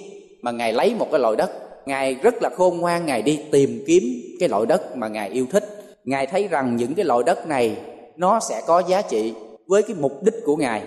mà 0.42 0.52
ngài 0.52 0.74
lấy 0.74 0.96
một 0.96 1.08
cái 1.12 1.20
loại 1.20 1.36
đất. 1.36 1.52
Ngài 1.86 2.14
rất 2.14 2.44
là 2.44 2.50
khôn 2.50 2.78
ngoan, 2.78 3.06
ngài 3.06 3.22
đi 3.22 3.40
tìm 3.52 3.84
kiếm 3.88 4.04
cái 4.40 4.50
loại 4.50 4.66
đất 4.66 4.98
mà 4.98 5.08
ngài 5.08 5.30
yêu 5.30 5.46
thích. 5.52 5.64
Ngài 6.04 6.28
thấy 6.28 6.48
rằng 6.48 6.76
những 6.76 6.96
cái 6.96 7.06
loại 7.06 7.24
đất 7.26 7.48
này 7.48 7.78
nó 8.18 8.40
sẽ 8.40 8.62
có 8.68 8.84
giá 8.88 9.02
trị 9.02 9.34
với 9.68 9.84
cái 9.84 9.96
mục 10.00 10.24
đích 10.24 10.36
của 10.46 10.56
ngài 10.56 10.82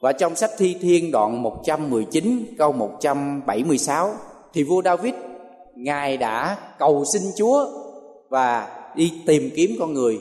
và 0.00 0.12
trong 0.12 0.36
sách 0.36 0.50
Thi 0.58 0.76
Thiên 0.80 1.10
đoạn 1.10 1.42
119 1.42 2.44
câu 2.58 2.72
176 2.72 4.10
thì 4.52 4.62
vua 4.62 4.82
David 4.82 5.14
ngài 5.74 6.16
đã 6.16 6.56
cầu 6.78 7.04
xin 7.12 7.22
Chúa 7.36 7.66
và 8.28 8.68
đi 8.94 9.12
tìm 9.26 9.50
kiếm 9.56 9.70
con 9.78 9.94
người. 9.94 10.18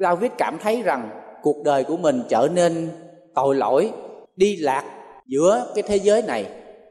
David 0.00 0.30
cảm 0.38 0.58
thấy 0.62 0.82
rằng 0.82 1.10
cuộc 1.42 1.56
đời 1.64 1.84
của 1.84 1.96
mình 1.96 2.22
trở 2.28 2.48
nên 2.54 2.90
tội 3.34 3.54
lỗi, 3.54 3.90
đi 4.36 4.56
lạc 4.56 4.84
giữa 5.26 5.72
cái 5.74 5.82
thế 5.82 5.96
giới 5.96 6.22
này 6.22 6.46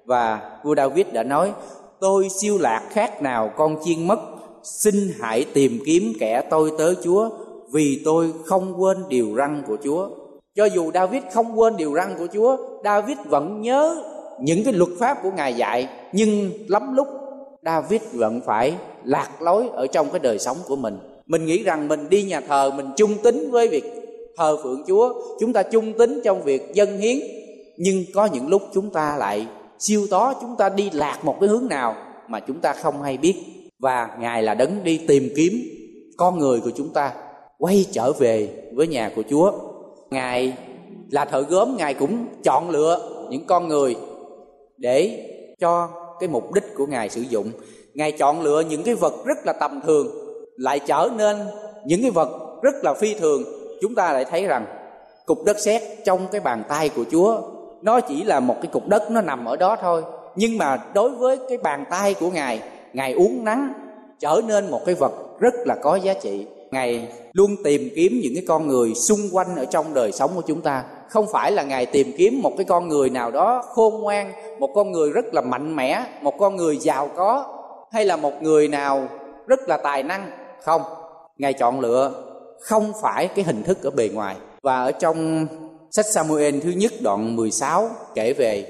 và 0.06 0.52
vua 0.64 0.76
David 0.76 1.06
đã 1.14 1.24
nói 1.24 1.52
tôi 2.00 2.30
siêu 2.30 2.58
lạc 2.58 2.88
khác 2.90 3.22
nào 3.22 3.52
con 3.58 3.78
chiên 3.84 4.08
mất 4.08 4.20
xin 4.64 4.96
hãy 5.20 5.46
tìm 5.54 5.80
kiếm 5.86 6.14
kẻ 6.20 6.42
tôi 6.50 6.72
tới 6.78 6.96
Chúa 7.04 7.30
vì 7.72 8.02
tôi 8.06 8.34
không 8.46 8.82
quên 8.82 8.98
điều 9.10 9.36
răn 9.38 9.64
của 9.68 9.78
Chúa. 9.84 10.10
Cho 10.56 10.66
dù 10.66 10.92
David 10.94 11.24
không 11.34 11.60
quên 11.60 11.78
điều 11.78 11.94
răn 11.96 12.16
của 12.18 12.28
Chúa, 12.34 12.58
David 12.84 13.18
vẫn 13.26 13.62
nhớ 13.62 14.04
những 14.42 14.64
cái 14.64 14.74
luật 14.74 14.90
pháp 15.00 15.18
của 15.24 15.32
Ngài 15.32 15.54
dạy, 15.54 15.90
nhưng 16.14 16.52
lắm 16.68 16.96
lúc 16.96 17.08
David 17.66 18.02
vẫn 18.14 18.42
phải 18.46 18.74
lạc 19.04 19.42
lối 19.42 19.70
ở 19.74 19.88
trong 19.88 20.10
cái 20.10 20.20
đời 20.20 20.40
sống 20.40 20.58
của 20.68 20.76
mình. 20.76 20.98
Mình 21.26 21.46
nghĩ 21.46 21.64
rằng 21.64 21.88
mình 21.88 22.10
đi 22.10 22.24
nhà 22.24 22.42
thờ 22.42 22.72
mình 22.76 22.90
chung 22.98 23.18
tính 23.24 23.52
với 23.52 23.68
việc 23.68 23.84
thờ 24.38 24.58
phượng 24.64 24.84
Chúa, 24.88 25.14
chúng 25.40 25.54
ta 25.54 25.64
chung 25.64 25.94
tính 25.94 26.22
trong 26.24 26.42
việc 26.44 26.74
dân 26.74 26.98
hiến, 26.98 27.18
nhưng 27.78 28.04
có 28.14 28.26
những 28.26 28.48
lúc 28.48 28.62
chúng 28.74 28.90
ta 28.90 29.18
lại 29.18 29.48
siêu 29.80 30.08
tó 30.10 30.34
chúng 30.42 30.56
ta 30.58 30.70
đi 30.70 30.90
lạc 30.94 31.20
một 31.24 31.36
cái 31.40 31.50
hướng 31.50 31.68
nào 31.70 31.96
mà 32.28 32.40
chúng 32.40 32.60
ta 32.60 32.74
không 32.74 33.02
hay 33.02 33.18
biết. 33.18 33.36
Và 33.80 34.10
ngài 34.20 34.44
là 34.44 34.54
đấng 34.54 34.84
đi 34.84 34.98
tìm 35.08 35.30
kiếm 35.36 35.54
con 36.18 36.40
người 36.40 36.60
của 36.60 36.72
chúng 36.76 36.90
ta 36.90 37.14
quay 37.58 37.86
trở 37.92 38.12
về 38.12 38.50
với 38.74 38.88
nhà 38.88 39.12
của 39.16 39.24
chúa 39.30 39.52
ngài 40.12 40.54
là 41.12 41.26
thợ 41.26 41.42
gốm, 41.42 41.78
ngài 41.78 41.94
cũng 41.94 42.26
chọn 42.44 42.70
lựa 42.70 43.00
những 43.30 43.46
con 43.48 43.68
người 43.68 43.96
để 44.78 45.28
cho 45.60 45.90
cái 46.20 46.30
mục 46.30 46.54
đích 46.54 46.64
của 46.76 46.86
ngài 46.86 47.10
sử 47.10 47.22
dụng. 47.22 47.52
Ngài 47.94 48.12
chọn 48.12 48.42
lựa 48.42 48.64
những 48.70 48.84
cái 48.84 48.96
vật 48.96 49.14
rất 49.26 49.38
là 49.46 49.54
tầm 49.54 49.82
thường, 49.86 50.08
lại 50.58 50.80
trở 50.80 51.10
nên 51.18 51.38
những 51.86 52.02
cái 52.02 52.12
vật 52.12 52.30
rất 52.62 52.76
là 52.84 52.94
phi 52.94 53.14
thường. 53.14 53.44
Chúng 53.82 53.96
ta 53.96 54.14
lại 54.14 54.26
thấy 54.26 54.46
rằng 54.48 54.66
cục 55.26 55.38
đất 55.46 55.60
sét 55.60 55.82
trong 56.06 56.28
cái 56.32 56.42
bàn 56.42 56.64
tay 56.70 56.90
của 56.90 57.04
chúa, 57.12 57.42
nó 57.82 58.00
chỉ 58.00 58.24
là 58.24 58.40
một 58.40 58.56
cái 58.62 58.72
cục 58.72 58.88
đất, 58.88 59.12
nó 59.12 59.22
nằm 59.22 59.46
ở 59.46 59.56
đó 59.56 59.78
thôi. 59.82 60.04
Nhưng 60.36 60.58
mà 60.58 60.84
đối 60.94 61.10
với 61.10 61.38
cái 61.50 61.58
bàn 61.58 61.86
tay 61.90 62.14
của 62.14 62.30
ngài 62.30 62.62
ngài 62.94 63.14
uống 63.14 63.44
nắng 63.46 63.74
trở 64.20 64.42
nên 64.48 64.72
một 64.72 64.82
cái 64.86 64.96
vật 64.96 65.12
rất 65.40 65.54
là 65.66 65.76
có 65.76 65.96
giá 65.96 66.14
trị 66.14 66.48
ngài 66.72 67.08
luôn 67.34 67.56
tìm 67.64 67.90
kiếm 67.96 68.20
những 68.24 68.34
cái 68.36 68.44
con 68.48 68.68
người 68.68 68.94
xung 68.96 69.20
quanh 69.32 69.56
ở 69.56 69.66
trong 69.66 69.94
đời 69.94 70.12
sống 70.12 70.32
của 70.36 70.42
chúng 70.48 70.62
ta. 70.62 70.84
Không 71.10 71.26
phải 71.32 71.52
là 71.52 71.64
ngài 71.64 71.86
tìm 71.86 72.12
kiếm 72.18 72.42
một 72.42 72.54
cái 72.58 72.66
con 72.66 72.88
người 72.88 73.10
nào 73.10 73.32
đó 73.32 73.64
khôn 73.68 74.02
ngoan, 74.02 74.32
một 74.60 74.70
con 74.76 74.92
người 74.92 75.12
rất 75.12 75.34
là 75.34 75.42
mạnh 75.42 75.76
mẽ, 75.76 76.06
một 76.22 76.34
con 76.38 76.56
người 76.56 76.78
giàu 76.78 77.10
có, 77.16 77.46
hay 77.92 78.06
là 78.06 78.16
một 78.16 78.34
người 78.42 78.68
nào 78.68 79.08
rất 79.48 79.60
là 79.68 79.78
tài 79.78 80.04
năng. 80.04 80.32
Không, 80.64 80.82
ngài 81.38 81.54
chọn 81.54 81.80
lựa 81.80 82.12
không 82.62 82.92
phải 83.02 83.28
cái 83.28 83.46
hình 83.46 83.64
thức 83.64 83.84
ở 83.84 83.90
bề 83.90 84.10
ngoài. 84.10 84.36
Và 84.62 84.84
ở 84.84 84.92
trong 84.92 85.48
sách 85.92 86.06
Samuel 86.06 86.60
thứ 86.60 86.70
nhất 86.70 86.94
đoạn 87.02 87.36
16 87.36 87.90
kể 88.16 88.34
về 88.34 88.66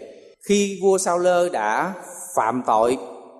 khi 0.47 0.79
vua 0.83 0.97
Sao 0.97 1.17
Lơ 1.17 1.49
đã 1.49 1.93
phạm 2.35 2.63
tội, 2.67 2.97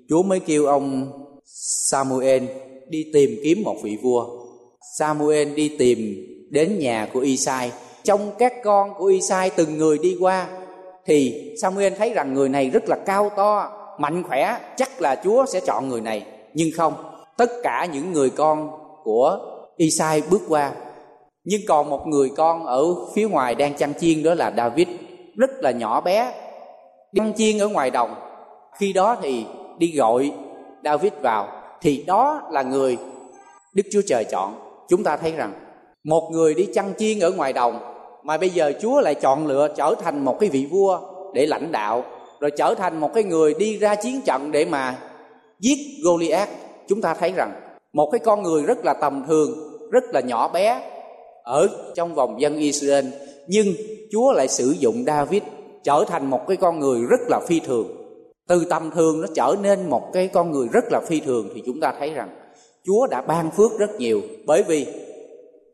Chúa 0.10 0.24
mới 0.24 0.40
kêu 0.40 0.66
ông 0.66 1.12
Samuel 1.46 2.44
đi 2.88 3.06
tìm 3.14 3.40
kiếm 3.44 3.64
một 3.64 3.76
vị 3.84 3.98
vua. 4.04 4.41
Samuel 4.98 5.54
đi 5.54 5.76
tìm 5.80 6.28
đến 6.50 6.80
nhà 6.80 7.08
của 7.14 7.20
Isai. 7.20 7.72
Trong 8.04 8.32
các 8.40 8.54
con 8.64 8.94
của 8.98 9.06
Isai 9.06 9.50
từng 9.50 9.78
người 9.78 9.98
đi 9.98 10.18
qua 10.20 10.48
thì 11.06 11.52
Samuel 11.62 11.94
thấy 11.94 12.14
rằng 12.14 12.34
người 12.34 12.50
này 12.50 12.70
rất 12.70 12.90
là 12.90 12.96
cao 13.06 13.32
to, 13.36 13.72
mạnh 14.00 14.24
khỏe, 14.24 14.58
chắc 14.78 15.02
là 15.02 15.16
Chúa 15.24 15.46
sẽ 15.46 15.60
chọn 15.60 15.90
người 15.90 16.02
này. 16.02 16.26
Nhưng 16.54 16.70
không, 16.78 16.94
tất 17.38 17.50
cả 17.64 17.88
những 17.94 18.14
người 18.14 18.30
con 18.30 18.72
của 19.04 19.40
Isai 19.78 20.22
bước 20.30 20.42
qua 20.48 20.72
nhưng 21.44 21.62
còn 21.68 21.90
một 21.90 22.08
người 22.08 22.30
con 22.38 22.66
ở 22.66 22.84
phía 23.14 23.28
ngoài 23.28 23.56
đang 23.56 23.74
chăn 23.74 23.94
chiên 24.00 24.24
đó 24.24 24.34
là 24.34 24.54
David 24.58 24.88
rất 25.36 25.50
là 25.60 25.72
nhỏ 25.72 26.02
bé 26.02 26.34
chăn 27.16 27.34
chiên 27.36 27.58
ở 27.58 27.68
ngoài 27.68 27.90
đồng 27.90 28.16
khi 28.78 28.94
đó 28.94 29.18
thì 29.22 29.46
đi 29.78 29.92
gọi 29.96 30.32
David 30.84 31.14
vào 31.22 31.48
thì 31.82 32.04
đó 32.08 32.42
là 32.52 32.62
người 32.62 32.98
Đức 33.74 33.84
Chúa 33.92 34.02
Trời 34.08 34.26
chọn 34.32 34.71
chúng 34.92 35.04
ta 35.04 35.18
thấy 35.18 35.32
rằng 35.32 35.54
một 36.04 36.30
người 36.32 36.54
đi 36.54 36.68
chăn 36.74 36.94
chiên 36.98 37.20
ở 37.20 37.32
ngoài 37.32 37.54
đồng 37.54 37.80
mà 38.24 38.38
bây 38.38 38.50
giờ 38.50 38.74
Chúa 38.82 39.02
lại 39.02 39.16
chọn 39.16 39.48
lựa 39.48 39.68
trở 39.76 39.96
thành 40.04 40.26
một 40.26 40.40
cái 40.40 40.50
vị 40.50 40.68
vua 40.72 41.00
để 41.34 41.46
lãnh 41.46 41.72
đạo, 41.72 42.04
rồi 42.40 42.52
trở 42.58 42.76
thành 42.76 43.00
một 43.00 43.14
cái 43.14 43.24
người 43.24 43.54
đi 43.54 43.78
ra 43.78 43.96
chiến 43.96 44.22
trận 44.26 44.52
để 44.52 44.66
mà 44.66 44.98
giết 45.60 45.78
Goliath, 46.04 46.50
chúng 46.88 47.02
ta 47.02 47.14
thấy 47.14 47.32
rằng 47.36 47.52
một 47.94 48.10
cái 48.12 48.20
con 48.20 48.44
người 48.44 48.64
rất 48.64 48.86
là 48.86 48.94
tầm 48.94 49.24
thường, 49.28 49.50
rất 49.92 50.04
là 50.14 50.22
nhỏ 50.22 50.48
bé 50.48 50.82
ở 51.44 51.70
trong 51.96 52.16
vòng 52.16 52.42
dân 52.42 52.58
Israel, 52.58 53.06
nhưng 53.48 53.68
Chúa 54.12 54.32
lại 54.32 54.48
sử 54.48 54.76
dụng 54.80 55.04
David 55.08 55.44
trở 55.84 56.04
thành 56.08 56.30
một 56.30 56.48
cái 56.48 56.58
con 56.58 56.80
người 56.80 57.02
rất 57.10 57.20
là 57.30 57.40
phi 57.48 57.60
thường. 57.60 57.88
Từ 58.48 58.66
tầm 58.70 58.92
thường 58.92 59.22
nó 59.22 59.28
trở 59.36 59.56
nên 59.62 59.90
một 59.90 60.14
cái 60.14 60.28
con 60.28 60.52
người 60.52 60.68
rất 60.74 60.84
là 60.92 61.02
phi 61.08 61.20
thường 61.20 61.50
thì 61.56 61.64
chúng 61.66 61.80
ta 61.80 61.94
thấy 62.00 62.14
rằng 62.14 62.30
Chúa 62.86 63.08
đã 63.08 63.22
ban 63.22 63.52
phước 63.52 63.80
rất 63.80 64.00
nhiều 64.00 64.22
bởi 64.46 64.64
vì 64.64 64.88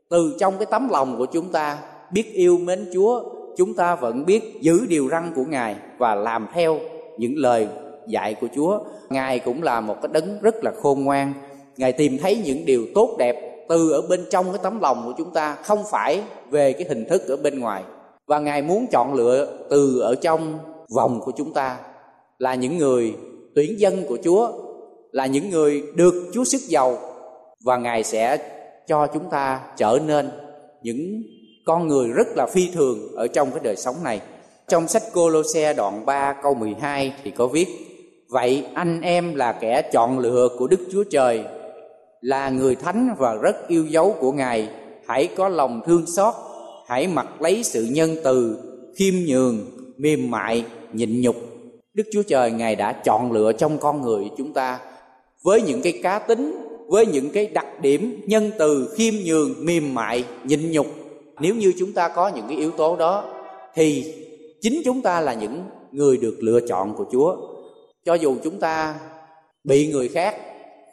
từ 0.10 0.36
trong 0.40 0.58
cái 0.58 0.66
tấm 0.72 0.90
lòng 0.90 1.18
của 1.18 1.26
chúng 1.26 1.52
ta 1.52 1.80
biết 2.12 2.34
yêu 2.34 2.58
mến 2.58 2.90
Chúa 2.94 3.24
chúng 3.58 3.74
ta 3.74 3.96
vẫn 3.96 4.26
biết 4.26 4.62
giữ 4.62 4.86
điều 4.90 5.10
răn 5.10 5.32
của 5.36 5.44
Ngài 5.50 5.76
và 5.98 6.16
làm 6.16 6.48
theo 6.54 6.80
những 7.18 7.34
lời 7.36 7.68
dạy 8.08 8.34
của 8.34 8.48
Chúa. 8.56 8.80
Ngài 9.10 9.40
cũng 9.40 9.64
là 9.64 9.82
một 9.82 9.96
cái 10.02 10.10
đấng 10.14 10.42
rất 10.42 10.64
là 10.64 10.72
khôn 10.82 11.04
ngoan. 11.04 11.34
Ngài 11.78 11.94
tìm 11.94 12.18
thấy 12.18 12.42
những 12.46 12.66
điều 12.66 12.86
tốt 12.96 13.16
đẹp 13.20 13.66
từ 13.70 13.92
ở 13.92 14.02
bên 14.10 14.26
trong 14.32 14.46
cái 14.46 14.60
tấm 14.64 14.80
lòng 14.82 15.04
của 15.06 15.14
chúng 15.18 15.32
ta, 15.32 15.56
không 15.64 15.84
phải 15.92 16.22
về 16.50 16.74
cái 16.74 16.86
hình 16.90 17.06
thức 17.10 17.28
ở 17.28 17.38
bên 17.38 17.60
ngoài. 17.60 17.84
Và 18.28 18.40
Ngài 18.40 18.62
muốn 18.62 18.88
chọn 18.92 19.14
lựa 19.14 19.48
từ 19.70 20.00
ở 20.00 20.16
trong 20.16 20.60
vòng 20.96 21.20
của 21.26 21.32
chúng 21.38 21.54
ta 21.54 21.78
là 22.38 22.56
những 22.56 22.78
người 22.78 23.16
tuyển 23.56 23.80
dân 23.80 24.04
của 24.08 24.18
Chúa, 24.24 24.52
là 25.18 25.26
những 25.26 25.50
người 25.50 25.84
được 25.96 26.14
Chúa 26.34 26.44
sức 26.44 26.62
giàu 26.68 26.98
và 27.64 27.78
Ngài 27.78 28.04
sẽ 28.04 28.38
cho 28.88 29.08
chúng 29.08 29.30
ta 29.30 29.62
trở 29.78 30.00
nên 30.06 30.30
những 30.82 31.24
con 31.66 31.88
người 31.88 32.08
rất 32.10 32.28
là 32.36 32.48
phi 32.54 32.70
thường 32.74 33.16
ở 33.16 33.28
trong 33.28 33.52
cái 33.52 33.60
đời 33.64 33.76
sống 33.76 33.96
này. 34.04 34.22
Trong 34.68 34.88
sách 34.88 35.04
Cô-lô-xe 35.14 35.74
đoạn 35.74 36.06
3 36.06 36.34
câu 36.44 36.54
12 36.54 37.14
thì 37.24 37.32
có 37.32 37.48
viết 37.48 37.68
Vậy 38.30 38.66
anh 38.74 39.02
em 39.02 39.36
là 39.36 39.52
kẻ 39.52 39.82
chọn 39.82 40.20
lựa 40.20 40.50
của 40.58 40.68
Đức 40.68 40.80
Chúa 40.92 41.04
Trời 41.04 41.44
Là 42.22 42.50
người 42.50 42.76
thánh 42.76 43.16
và 43.18 43.36
rất 43.36 43.68
yêu 43.68 43.86
dấu 43.86 44.16
của 44.20 44.32
Ngài 44.32 44.70
Hãy 45.08 45.28
có 45.28 45.50
lòng 45.50 45.82
thương 45.86 46.06
xót 46.16 46.34
Hãy 46.88 47.08
mặc 47.08 47.42
lấy 47.42 47.64
sự 47.64 47.88
nhân 47.92 48.16
từ 48.24 48.58
Khiêm 48.98 49.14
nhường, 49.28 49.66
mềm 49.98 50.32
mại, 50.32 50.66
nhịn 50.94 51.22
nhục 51.22 51.36
Đức 51.94 52.04
Chúa 52.14 52.24
Trời 52.24 52.52
Ngài 52.52 52.76
đã 52.76 52.94
chọn 52.94 53.32
lựa 53.32 53.52
trong 53.52 53.78
con 53.78 54.02
người 54.02 54.26
chúng 54.38 54.54
ta 54.54 54.80
với 55.48 55.62
những 55.62 55.82
cái 55.82 56.00
cá 56.04 56.20
tính 56.20 56.56
Với 56.88 57.06
những 57.06 57.30
cái 57.30 57.48
đặc 57.48 57.82
điểm 57.82 58.22
nhân 58.26 58.52
từ 58.60 58.94
khiêm 58.98 59.14
nhường, 59.26 59.66
mềm 59.66 59.94
mại, 59.94 60.24
nhịn 60.44 60.72
nhục 60.72 60.88
Nếu 61.40 61.56
như 61.56 61.74
chúng 61.80 61.92
ta 61.92 62.08
có 62.08 62.28
những 62.36 62.46
cái 62.48 62.58
yếu 62.58 62.72
tố 62.72 62.96
đó 62.96 63.34
Thì 63.76 64.14
chính 64.62 64.82
chúng 64.86 65.02
ta 65.02 65.22
là 65.22 65.34
những 65.34 65.64
người 65.92 66.18
được 66.18 66.36
lựa 66.40 66.60
chọn 66.68 66.96
của 66.96 67.06
Chúa. 67.12 67.36
Cho 68.06 68.14
dù 68.14 68.36
chúng 68.44 68.60
ta 68.60 68.96
bị 69.64 69.88
người 69.88 70.08
khác 70.08 70.36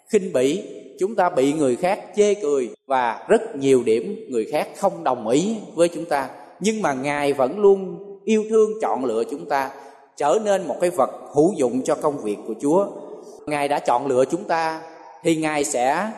khinh 0.08 0.32
bỉ, 0.32 0.62
chúng 0.98 1.14
ta 1.14 1.30
bị 1.30 1.52
người 1.52 1.76
khác 1.76 2.04
chê 2.16 2.34
cười 2.34 2.68
và 2.86 3.26
rất 3.28 3.56
nhiều 3.56 3.82
điểm 3.82 4.26
người 4.28 4.44
khác 4.44 4.68
không 4.76 5.04
đồng 5.04 5.28
ý 5.28 5.56
với 5.74 5.88
chúng 5.88 6.04
ta, 6.04 6.28
nhưng 6.60 6.82
mà 6.82 6.92
Ngài 6.92 7.32
vẫn 7.32 7.58
luôn 7.58 7.96
yêu 8.24 8.44
thương 8.50 8.70
chọn 8.82 9.04
lựa 9.04 9.24
chúng 9.30 9.48
ta 9.48 9.70
trở 10.16 10.38
nên 10.44 10.68
một 10.68 10.76
cái 10.80 10.90
vật 10.90 11.10
hữu 11.34 11.52
dụng 11.56 11.82
cho 11.82 11.94
công 11.94 12.18
việc 12.18 12.36
của 12.46 12.54
Chúa. 12.60 12.86
Ngài 13.46 13.68
đã 13.68 13.78
chọn 13.78 14.06
lựa 14.06 14.24
chúng 14.24 14.44
ta 14.44 14.80
thì 15.22 15.36
Ngài 15.36 15.64
sẽ 15.64 16.10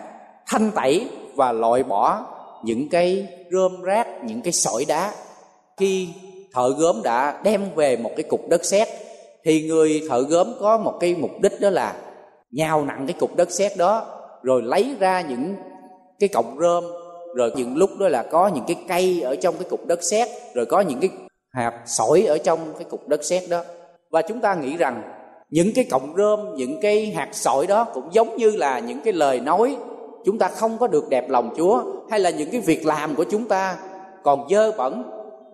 thanh 0.47 0.71
tẩy 0.71 1.09
và 1.35 1.53
loại 1.53 1.83
bỏ 1.83 2.27
những 2.65 2.89
cái 2.89 3.29
rơm 3.53 3.83
rác, 3.83 4.25
những 4.25 4.43
cái 4.43 4.53
sỏi 4.53 4.85
đá. 4.89 5.13
Khi 5.77 6.09
thợ 6.55 6.71
gốm 6.79 7.03
đã 7.05 7.41
đem 7.43 7.65
về 7.75 7.97
một 7.97 8.11
cái 8.17 8.23
cục 8.23 8.49
đất 8.49 8.65
sét 8.65 8.89
thì 9.45 9.69
người 9.69 10.03
thợ 10.09 10.23
gốm 10.23 10.47
có 10.61 10.79
một 10.79 10.95
cái 11.01 11.15
mục 11.19 11.31
đích 11.43 11.61
đó 11.61 11.71
là 11.71 11.97
nhào 12.51 12.85
nặng 12.85 13.05
cái 13.07 13.17
cục 13.21 13.37
đất 13.37 13.51
sét 13.51 13.77
đó 13.77 14.07
rồi 14.43 14.63
lấy 14.63 14.97
ra 15.01 15.21
những 15.21 15.55
cái 16.19 16.29
cọng 16.29 16.57
rơm 16.61 16.85
rồi 17.35 17.53
những 17.57 17.77
lúc 17.77 17.91
đó 17.99 18.09
là 18.09 18.23
có 18.23 18.49
những 18.49 18.65
cái 18.67 18.77
cây 18.89 19.21
ở 19.21 19.37
trong 19.37 19.55
cái 19.59 19.69
cục 19.71 19.87
đất 19.87 20.05
sét 20.05 20.29
rồi 20.55 20.67
có 20.67 20.81
những 20.81 21.01
cái 21.01 21.11
hạt 21.53 21.83
sỏi 21.87 22.23
ở 22.23 22.39
trong 22.39 22.59
cái 22.79 22.85
cục 22.85 23.09
đất 23.09 23.25
sét 23.25 23.43
đó 23.51 23.63
và 24.11 24.23
chúng 24.23 24.41
ta 24.41 24.55
nghĩ 24.55 24.77
rằng 24.77 25.03
những 25.51 25.73
cái 25.75 25.85
cọng 25.85 26.15
rơm, 26.17 26.41
những 26.57 26.81
cái 26.81 27.11
hạt 27.11 27.29
sỏi 27.33 27.67
đó 27.67 27.85
cũng 27.95 28.09
giống 28.13 28.37
như 28.37 28.51
là 28.51 28.79
những 28.79 29.01
cái 29.05 29.13
lời 29.13 29.41
nói 29.41 29.77
chúng 30.25 30.39
ta 30.39 30.49
không 30.49 30.79
có 30.79 30.87
được 30.87 31.09
đẹp 31.09 31.31
lòng 31.31 31.55
chúa, 31.57 31.83
hay 32.11 32.21
là 32.21 32.31
những 32.31 32.51
cái 32.51 32.61
việc 32.61 32.87
làm 32.87 33.15
của 33.15 33.25
chúng 33.25 33.45
ta 33.45 33.77
còn 34.23 34.47
dơ 34.51 34.73
bẩn. 34.73 35.03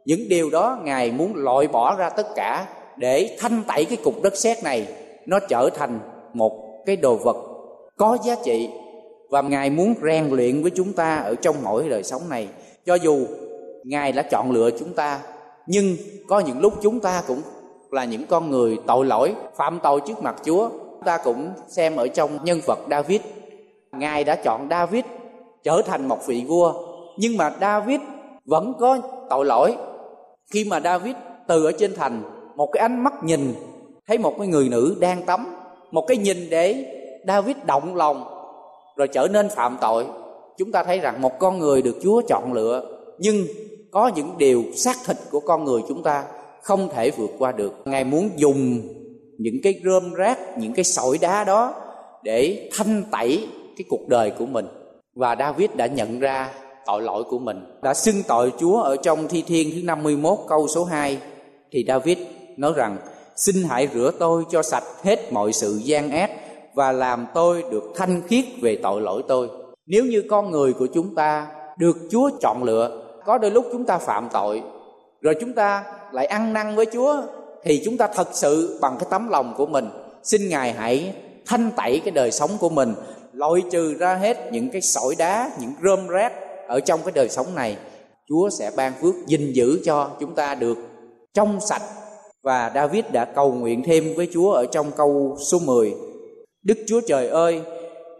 Những 0.05 0.29
điều 0.29 0.51
đó 0.51 0.79
ngài 0.85 1.13
muốn 1.13 1.33
loại 1.35 1.69
bỏ 1.69 1.97
ra 1.97 2.11
tất 2.11 2.27
cả 2.35 2.67
để 2.97 3.37
thanh 3.41 3.63
tẩy 3.69 3.85
cái 3.85 3.97
cục 3.97 4.23
đất 4.23 4.37
sét 4.37 4.65
này. 4.65 4.87
Nó 5.27 5.39
trở 5.49 5.71
thành 5.75 6.01
một 6.35 6.83
cái 6.87 6.97
đồ 6.97 7.17
vật 7.17 7.37
có 7.97 8.19
giá 8.25 8.35
trị 8.45 8.69
và 9.31 9.43
ngài 9.43 9.71
muốn 9.71 9.95
rèn 10.03 10.29
luyện 10.31 10.63
với 10.63 10.71
chúng 10.75 10.93
ta 10.93 11.17
ở 11.17 11.35
trong 11.35 11.57
mỗi 11.63 11.89
đời 11.89 12.03
sống 12.03 12.23
này. 12.29 12.49
Cho 12.87 12.95
dù 12.95 13.27
ngài 13.85 14.13
đã 14.13 14.23
chọn 14.23 14.51
lựa 14.51 14.71
chúng 14.79 14.95
ta, 14.95 15.21
nhưng 15.67 15.97
có 16.29 16.41
những 16.41 16.61
lúc 16.61 16.75
chúng 16.83 17.01
ta 17.01 17.23
cũng 17.27 17.41
là 17.93 18.05
những 18.05 18.27
con 18.27 18.51
người 18.51 18.79
tội 18.87 19.07
lỗi, 19.07 19.35
phạm 19.57 19.79
tội 19.83 20.01
trước 20.01 20.23
mặt 20.23 20.37
chúa. 20.45 20.69
Chúng 20.69 21.05
ta 21.05 21.19
cũng 21.19 21.51
xem 21.69 21.97
ở 21.97 22.09
trong 22.09 22.31
nhân 22.45 22.61
vật 22.67 22.79
david. 22.91 23.21
Ngài 23.93 24.25
đã 24.25 24.37
chọn 24.37 24.67
david 24.71 25.05
trở 25.63 25.83
thành 25.87 26.09
một 26.09 26.27
vị 26.27 26.45
vua, 26.49 26.73
nhưng 27.19 27.37
mà 27.37 27.53
david 27.61 28.01
vẫn 28.45 28.73
có 28.81 28.99
tội 29.31 29.45
lỗi. 29.45 29.77
Khi 30.53 30.65
mà 30.65 30.81
David 30.81 31.15
từ 31.49 31.65
ở 31.65 31.73
trên 31.73 31.95
thành, 31.95 32.23
một 32.57 32.69
cái 32.73 32.81
ánh 32.81 33.05
mắt 33.05 33.25
nhìn, 33.25 33.55
thấy 34.09 34.19
một 34.19 34.35
cái 34.39 34.47
người 34.47 34.69
nữ 34.69 34.97
đang 35.01 35.23
tắm, 35.23 35.47
một 35.91 36.05
cái 36.09 36.17
nhìn 36.17 36.51
để 36.51 36.87
David 37.27 37.57
động 37.67 37.97
lòng, 37.97 38.25
rồi 38.97 39.09
trở 39.09 39.29
nên 39.29 39.49
phạm 39.49 39.77
tội. 39.81 40.07
Chúng 40.59 40.73
ta 40.73 40.85
thấy 40.85 40.99
rằng 40.99 41.23
một 41.23 41.39
con 41.39 41.59
người 41.59 41.83
được 41.83 41.97
Chúa 42.03 42.23
chọn 42.29 42.53
lựa, 42.53 42.85
nhưng 43.19 43.37
có 43.91 44.11
những 44.17 44.39
điều 44.39 44.63
xác 44.75 44.97
thịt 45.07 45.17
của 45.31 45.41
con 45.41 45.65
người 45.65 45.81
chúng 45.89 46.03
ta 46.03 46.25
không 46.63 46.89
thể 46.95 47.11
vượt 47.11 47.31
qua 47.39 47.53
được. 47.53 47.83
Ngài 47.85 48.05
muốn 48.05 48.31
dùng 48.37 48.81
những 49.39 49.57
cái 49.63 49.81
rơm 49.85 50.15
rác, 50.15 50.59
những 50.59 50.75
cái 50.75 50.85
sỏi 50.85 51.19
đá 51.21 51.45
đó 51.45 51.75
để 52.23 52.71
thanh 52.77 53.03
tẩy 53.11 53.49
cái 53.77 53.85
cuộc 53.89 54.09
đời 54.09 54.31
của 54.31 54.47
mình. 54.47 54.67
Và 55.15 55.37
David 55.39 55.71
đã 55.77 55.87
nhận 55.87 56.21
ra 56.21 56.51
tội 56.87 57.03
lỗi 57.03 57.25
của 57.25 57.39
mình. 57.39 57.65
Đã 57.83 57.95
xưng 57.95 58.23
tội 58.29 58.53
Chúa 58.61 58.83
ở 58.83 58.97
trong 58.97 59.29
thi 59.29 59.45
thiên 59.47 59.71
thứ 59.75 59.83
51 59.85 60.39
câu 60.49 60.69
số 60.69 60.85
2 60.85 61.19
thì 61.73 61.85
David 61.89 62.19
nói 62.57 62.73
rằng, 62.77 62.97
xin 63.37 63.57
hãy 63.69 63.89
rửa 63.95 64.11
tôi 64.19 64.45
cho 64.51 64.63
sạch 64.63 64.85
hết 65.03 65.33
mọi 65.33 65.53
sự 65.53 65.81
gian 65.85 66.11
ác 66.11 66.31
và 66.75 66.93
làm 66.93 67.27
tôi 67.35 67.65
được 67.71 67.93
thanh 67.95 68.23
khiết 68.29 68.45
về 68.63 68.77
tội 68.83 69.01
lỗi 69.01 69.23
tôi. 69.29 69.49
Nếu 69.87 70.05
như 70.05 70.23
con 70.31 70.51
người 70.51 70.73
của 70.73 70.87
chúng 70.95 71.15
ta 71.15 71.47
được 71.79 71.97
Chúa 72.11 72.31
chọn 72.41 72.63
lựa, 72.63 73.03
có 73.25 73.39
đôi 73.39 73.51
lúc 73.51 73.67
chúng 73.73 73.85
ta 73.85 73.99
phạm 73.99 74.29
tội, 74.33 74.63
rồi 75.21 75.35
chúng 75.41 75.53
ta 75.53 75.85
lại 76.13 76.27
ăn 76.27 76.53
năn 76.53 76.77
với 76.77 76.87
Chúa, 76.93 77.23
thì 77.65 77.83
chúng 77.85 77.97
ta 77.97 78.07
thật 78.07 78.29
sự 78.33 78.79
bằng 78.81 78.97
cái 78.99 79.07
tấm 79.11 79.29
lòng 79.29 79.55
của 79.57 79.67
mình. 79.67 79.89
Xin 80.23 80.49
Ngài 80.49 80.73
hãy 80.73 81.15
thanh 81.47 81.71
tẩy 81.77 82.01
cái 82.05 82.11
đời 82.11 82.31
sống 82.31 82.51
của 82.61 82.69
mình, 82.69 82.95
loại 83.33 83.63
trừ 83.71 83.95
ra 83.99 84.15
hết 84.15 84.53
những 84.53 84.71
cái 84.71 84.81
sỏi 84.83 85.15
đá, 85.19 85.51
những 85.61 85.73
rơm 85.83 86.09
rác 86.09 86.33
ở 86.69 86.81
trong 86.81 87.01
cái 87.05 87.13
đời 87.15 87.29
sống 87.29 87.55
này. 87.55 87.77
Chúa 88.29 88.51
sẽ 88.51 88.71
ban 88.77 88.93
phước 89.01 89.15
gìn 89.27 89.53
giữ 89.53 89.81
cho 89.85 90.11
chúng 90.21 90.35
ta 90.35 90.55
được 90.55 90.79
trong 91.35 91.61
sạch. 91.61 91.83
Và 92.43 92.73
David 92.75 93.05
đã 93.13 93.25
cầu 93.25 93.53
nguyện 93.53 93.83
thêm 93.83 94.15
với 94.17 94.29
Chúa 94.33 94.53
ở 94.53 94.67
trong 94.67 94.91
câu 94.97 95.37
số 95.51 95.59
10 95.59 95.95
Đức 96.63 96.79
Chúa 96.87 97.01
Trời 97.09 97.29
ơi, 97.29 97.63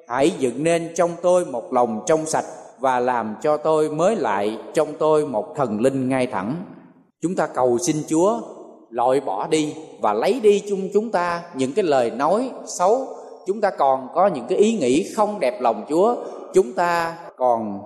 hãy 0.09 0.33
dựng 0.39 0.65
nên 0.65 0.93
trong 0.95 1.11
tôi 1.23 1.45
một 1.45 1.73
lòng 1.73 2.03
trong 2.07 2.27
sạch 2.27 2.45
và 2.79 3.01
làm 3.01 3.37
cho 3.43 3.57
tôi 3.57 3.91
mới 3.91 4.17
lại 4.17 4.59
trong 4.75 4.89
tôi 4.99 5.27
một 5.27 5.55
thần 5.57 5.81
linh 5.81 6.09
ngay 6.09 6.27
thẳng 6.27 6.65
chúng 7.23 7.37
ta 7.37 7.47
cầu 7.47 7.79
xin 7.79 7.97
Chúa 8.09 8.41
loại 8.91 9.21
bỏ 9.21 9.47
đi 9.47 9.75
và 10.01 10.13
lấy 10.13 10.41
đi 10.41 10.63
chung 10.69 10.89
chúng 10.95 11.11
ta 11.11 11.43
những 11.55 11.73
cái 11.73 11.85
lời 11.85 12.11
nói 12.11 12.51
xấu. 12.67 13.07
Chúng 13.47 13.61
ta 13.61 13.71
còn 13.71 14.09
có 14.15 14.27
những 14.27 14.45
cái 14.49 14.59
ý 14.59 14.79
nghĩ 14.79 15.13
không 15.17 15.41
đẹp 15.41 15.61
lòng 15.61 15.85
Chúa. 15.89 16.17
Chúng 16.55 16.73
ta 16.73 17.19
còn 17.37 17.81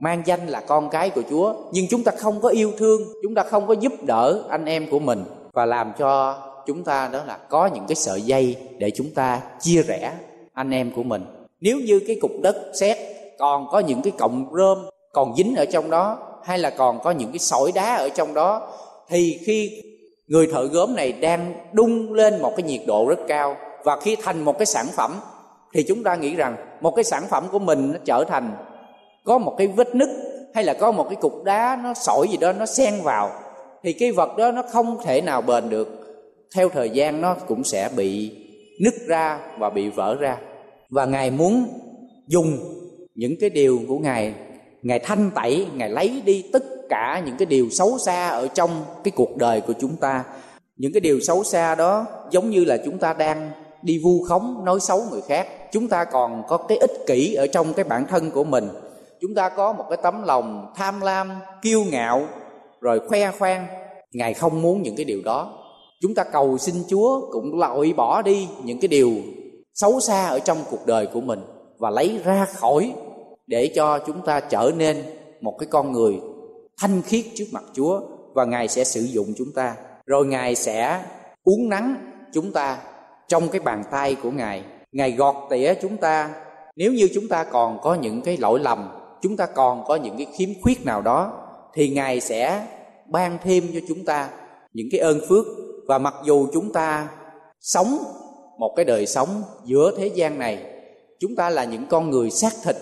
mang 0.00 0.22
danh 0.26 0.46
là 0.46 0.60
con 0.60 0.90
cái 0.90 1.10
của 1.10 1.22
Chúa. 1.30 1.54
Nhưng 1.72 1.86
chúng 1.90 2.02
ta 2.02 2.12
không 2.18 2.40
có 2.40 2.48
yêu 2.48 2.72
thương, 2.78 3.00
chúng 3.22 3.34
ta 3.34 3.42
không 3.42 3.66
có 3.66 3.74
giúp 3.74 3.92
đỡ 4.06 4.42
anh 4.48 4.64
em 4.64 4.90
của 4.90 4.98
mình. 4.98 5.24
Và 5.52 5.66
làm 5.66 5.92
cho 5.98 6.38
chúng 6.66 6.84
ta 6.84 7.08
đó 7.12 7.24
là 7.26 7.38
có 7.48 7.66
những 7.66 7.84
cái 7.88 7.94
sợi 7.94 8.22
dây 8.22 8.56
để 8.78 8.90
chúng 8.90 9.10
ta 9.14 9.40
chia 9.60 9.82
rẽ 9.82 10.12
anh 10.52 10.70
em 10.70 10.90
của 10.96 11.02
mình. 11.02 11.24
nếu 11.60 11.76
như 11.78 12.00
cái 12.06 12.16
cục 12.20 12.30
đất 12.42 12.56
sét 12.80 12.96
còn 13.38 13.66
có 13.70 13.78
những 13.78 14.02
cái 14.02 14.12
cọng 14.18 14.46
rơm 14.52 14.78
còn 15.12 15.36
dính 15.36 15.54
ở 15.56 15.64
trong 15.64 15.90
đó 15.90 16.27
hay 16.48 16.58
là 16.58 16.70
còn 16.70 17.00
có 17.00 17.10
những 17.10 17.32
cái 17.32 17.38
sỏi 17.38 17.72
đá 17.74 17.94
ở 17.94 18.08
trong 18.08 18.34
đó, 18.34 18.74
thì 19.08 19.38
khi 19.44 19.82
người 20.26 20.46
thợ 20.46 20.66
gốm 20.66 20.94
này 20.96 21.12
đang 21.12 21.54
đun 21.72 22.12
lên 22.12 22.42
một 22.42 22.52
cái 22.56 22.62
nhiệt 22.62 22.80
độ 22.86 23.06
rất 23.08 23.18
cao, 23.28 23.56
và 23.84 24.00
khi 24.00 24.16
thành 24.22 24.44
một 24.44 24.58
cái 24.58 24.66
sản 24.66 24.86
phẩm, 24.96 25.20
thì 25.74 25.82
chúng 25.82 26.02
ta 26.02 26.14
nghĩ 26.14 26.34
rằng 26.34 26.56
một 26.80 26.90
cái 26.90 27.04
sản 27.04 27.22
phẩm 27.30 27.44
của 27.52 27.58
mình 27.58 27.92
nó 27.92 27.98
trở 28.04 28.24
thành 28.24 28.56
có 29.24 29.38
một 29.38 29.54
cái 29.58 29.66
vết 29.66 29.94
nứt, 29.94 30.08
hay 30.54 30.64
là 30.64 30.74
có 30.74 30.92
một 30.92 31.04
cái 31.04 31.16
cục 31.16 31.44
đá 31.44 31.78
nó 31.84 31.94
sỏi 31.94 32.28
gì 32.30 32.36
đó 32.36 32.52
nó 32.52 32.66
xen 32.66 32.94
vào, 33.02 33.30
thì 33.82 33.92
cái 33.92 34.12
vật 34.12 34.36
đó 34.36 34.52
nó 34.52 34.62
không 34.70 34.98
thể 35.04 35.20
nào 35.20 35.42
bền 35.42 35.68
được. 35.68 35.88
Theo 36.54 36.68
thời 36.68 36.90
gian 36.90 37.20
nó 37.20 37.34
cũng 37.34 37.64
sẽ 37.64 37.88
bị 37.96 38.36
nứt 38.80 38.94
ra 39.06 39.40
và 39.58 39.70
bị 39.70 39.88
vỡ 39.88 40.16
ra. 40.20 40.36
Và 40.90 41.04
ngài 41.04 41.30
muốn 41.30 41.68
dùng 42.26 42.58
những 43.14 43.34
cái 43.40 43.50
điều 43.50 43.80
của 43.88 43.98
ngài 43.98 44.34
ngài 44.82 44.98
thanh 44.98 45.30
tẩy, 45.34 45.66
ngài 45.74 45.88
lấy 45.88 46.22
đi 46.24 46.44
tất 46.52 46.64
cả 46.88 47.22
những 47.26 47.36
cái 47.38 47.46
điều 47.46 47.70
xấu 47.70 47.98
xa 47.98 48.28
ở 48.28 48.48
trong 48.48 48.70
cái 49.04 49.12
cuộc 49.16 49.36
đời 49.36 49.60
của 49.60 49.72
chúng 49.80 49.96
ta. 49.96 50.24
Những 50.76 50.92
cái 50.92 51.00
điều 51.00 51.20
xấu 51.20 51.44
xa 51.44 51.74
đó 51.74 52.06
giống 52.30 52.50
như 52.50 52.64
là 52.64 52.76
chúng 52.84 52.98
ta 52.98 53.12
đang 53.12 53.50
đi 53.82 53.98
vu 53.98 54.22
khống, 54.28 54.64
nói 54.64 54.80
xấu 54.80 55.02
người 55.10 55.20
khác. 55.28 55.48
Chúng 55.72 55.88
ta 55.88 56.04
còn 56.04 56.42
có 56.48 56.56
cái 56.56 56.78
ích 56.78 56.92
kỷ 57.06 57.34
ở 57.34 57.46
trong 57.46 57.72
cái 57.72 57.84
bản 57.84 58.06
thân 58.06 58.30
của 58.30 58.44
mình. 58.44 58.68
Chúng 59.20 59.34
ta 59.34 59.48
có 59.48 59.72
một 59.72 59.84
cái 59.88 59.98
tấm 60.02 60.22
lòng 60.22 60.72
tham 60.76 61.00
lam, 61.00 61.30
kiêu 61.62 61.84
ngạo, 61.90 62.26
rồi 62.80 63.00
khoe 63.08 63.30
khoang. 63.38 63.66
Ngài 64.12 64.34
không 64.34 64.62
muốn 64.62 64.82
những 64.82 64.96
cái 64.96 65.04
điều 65.04 65.22
đó. 65.24 65.52
Chúng 66.02 66.14
ta 66.14 66.24
cầu 66.24 66.58
xin 66.58 66.74
chúa 66.88 67.30
cũng 67.32 67.58
loại 67.58 67.92
bỏ 67.92 68.22
đi 68.22 68.48
những 68.64 68.80
cái 68.80 68.88
điều 68.88 69.12
xấu 69.74 70.00
xa 70.00 70.26
ở 70.26 70.38
trong 70.38 70.58
cuộc 70.70 70.86
đời 70.86 71.06
của 71.06 71.20
mình 71.20 71.40
và 71.78 71.90
lấy 71.90 72.20
ra 72.24 72.46
khỏi 72.54 72.92
để 73.48 73.72
cho 73.74 73.98
chúng 73.98 74.20
ta 74.24 74.40
trở 74.40 74.72
nên 74.76 75.02
một 75.40 75.56
cái 75.58 75.66
con 75.70 75.92
người 75.92 76.20
thanh 76.80 77.02
khiết 77.02 77.24
trước 77.34 77.44
mặt 77.52 77.64
chúa 77.74 78.00
và 78.34 78.44
ngài 78.44 78.68
sẽ 78.68 78.84
sử 78.84 79.00
dụng 79.00 79.26
chúng 79.36 79.52
ta. 79.54 79.76
Rồi 80.06 80.26
ngài 80.26 80.54
sẽ 80.54 81.04
uống 81.44 81.68
nắng 81.68 81.96
chúng 82.32 82.52
ta 82.52 82.78
trong 83.28 83.48
cái 83.48 83.60
bàn 83.60 83.84
tay 83.90 84.16
của 84.22 84.30
ngài. 84.30 84.64
Ngài 84.92 85.12
gọt 85.12 85.34
tỉa 85.50 85.74
chúng 85.82 85.96
ta. 85.96 86.30
Nếu 86.76 86.92
như 86.92 87.08
chúng 87.14 87.28
ta 87.28 87.44
còn 87.44 87.78
có 87.82 87.94
những 87.94 88.22
cái 88.22 88.36
lỗi 88.36 88.60
lầm, 88.60 88.88
chúng 89.22 89.36
ta 89.36 89.46
còn 89.46 89.84
có 89.84 89.96
những 89.96 90.16
cái 90.16 90.26
khiếm 90.36 90.48
khuyết 90.62 90.84
nào 90.84 91.02
đó, 91.02 91.32
thì 91.74 91.88
ngài 91.88 92.20
sẽ 92.20 92.66
ban 93.08 93.38
thêm 93.44 93.64
cho 93.74 93.80
chúng 93.88 94.04
ta 94.04 94.30
những 94.72 94.88
cái 94.92 95.00
ơn 95.00 95.20
phước. 95.28 95.46
Và 95.86 95.98
mặc 95.98 96.14
dù 96.24 96.46
chúng 96.52 96.72
ta 96.72 97.08
sống 97.60 97.98
một 98.58 98.72
cái 98.76 98.84
đời 98.84 99.06
sống 99.06 99.42
giữa 99.64 99.92
thế 99.96 100.06
gian 100.06 100.38
này, 100.38 100.64
chúng 101.20 101.36
ta 101.36 101.50
là 101.50 101.64
những 101.64 101.86
con 101.86 102.10
người 102.10 102.30
xác 102.30 102.52
thịt 102.64 102.76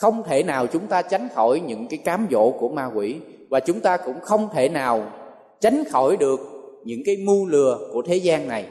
không 0.00 0.22
thể 0.22 0.42
nào 0.42 0.66
chúng 0.66 0.86
ta 0.86 1.02
tránh 1.02 1.28
khỏi 1.34 1.60
những 1.60 1.86
cái 1.88 1.98
cám 1.98 2.26
dỗ 2.30 2.50
của 2.50 2.68
ma 2.68 2.90
quỷ. 2.94 3.16
Và 3.50 3.60
chúng 3.60 3.80
ta 3.80 3.96
cũng 3.96 4.20
không 4.20 4.48
thể 4.52 4.68
nào 4.68 5.02
tránh 5.60 5.84
khỏi 5.90 6.16
được 6.16 6.40
những 6.84 7.00
cái 7.06 7.16
mưu 7.26 7.46
lừa 7.46 7.78
của 7.92 8.02
thế 8.06 8.16
gian 8.16 8.48
này. 8.48 8.64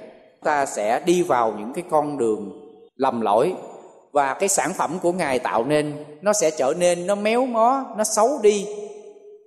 Ta 0.43 0.65
sẽ 0.65 1.01
đi 1.05 1.23
vào 1.23 1.53
những 1.59 1.73
cái 1.73 1.83
con 1.89 2.17
đường 2.17 2.51
lầm 2.95 3.21
lỗi. 3.21 3.53
Và 4.11 4.33
cái 4.33 4.49
sản 4.49 4.73
phẩm 4.73 4.97
của 5.01 5.11
ngài 5.11 5.39
tạo 5.39 5.65
nên, 5.65 5.93
nó 6.21 6.33
sẽ 6.33 6.51
trở 6.51 6.73
nên, 6.79 7.07
nó 7.07 7.15
méo 7.15 7.45
mó, 7.45 7.85
nó 7.97 8.03
xấu 8.03 8.29
đi. 8.43 8.65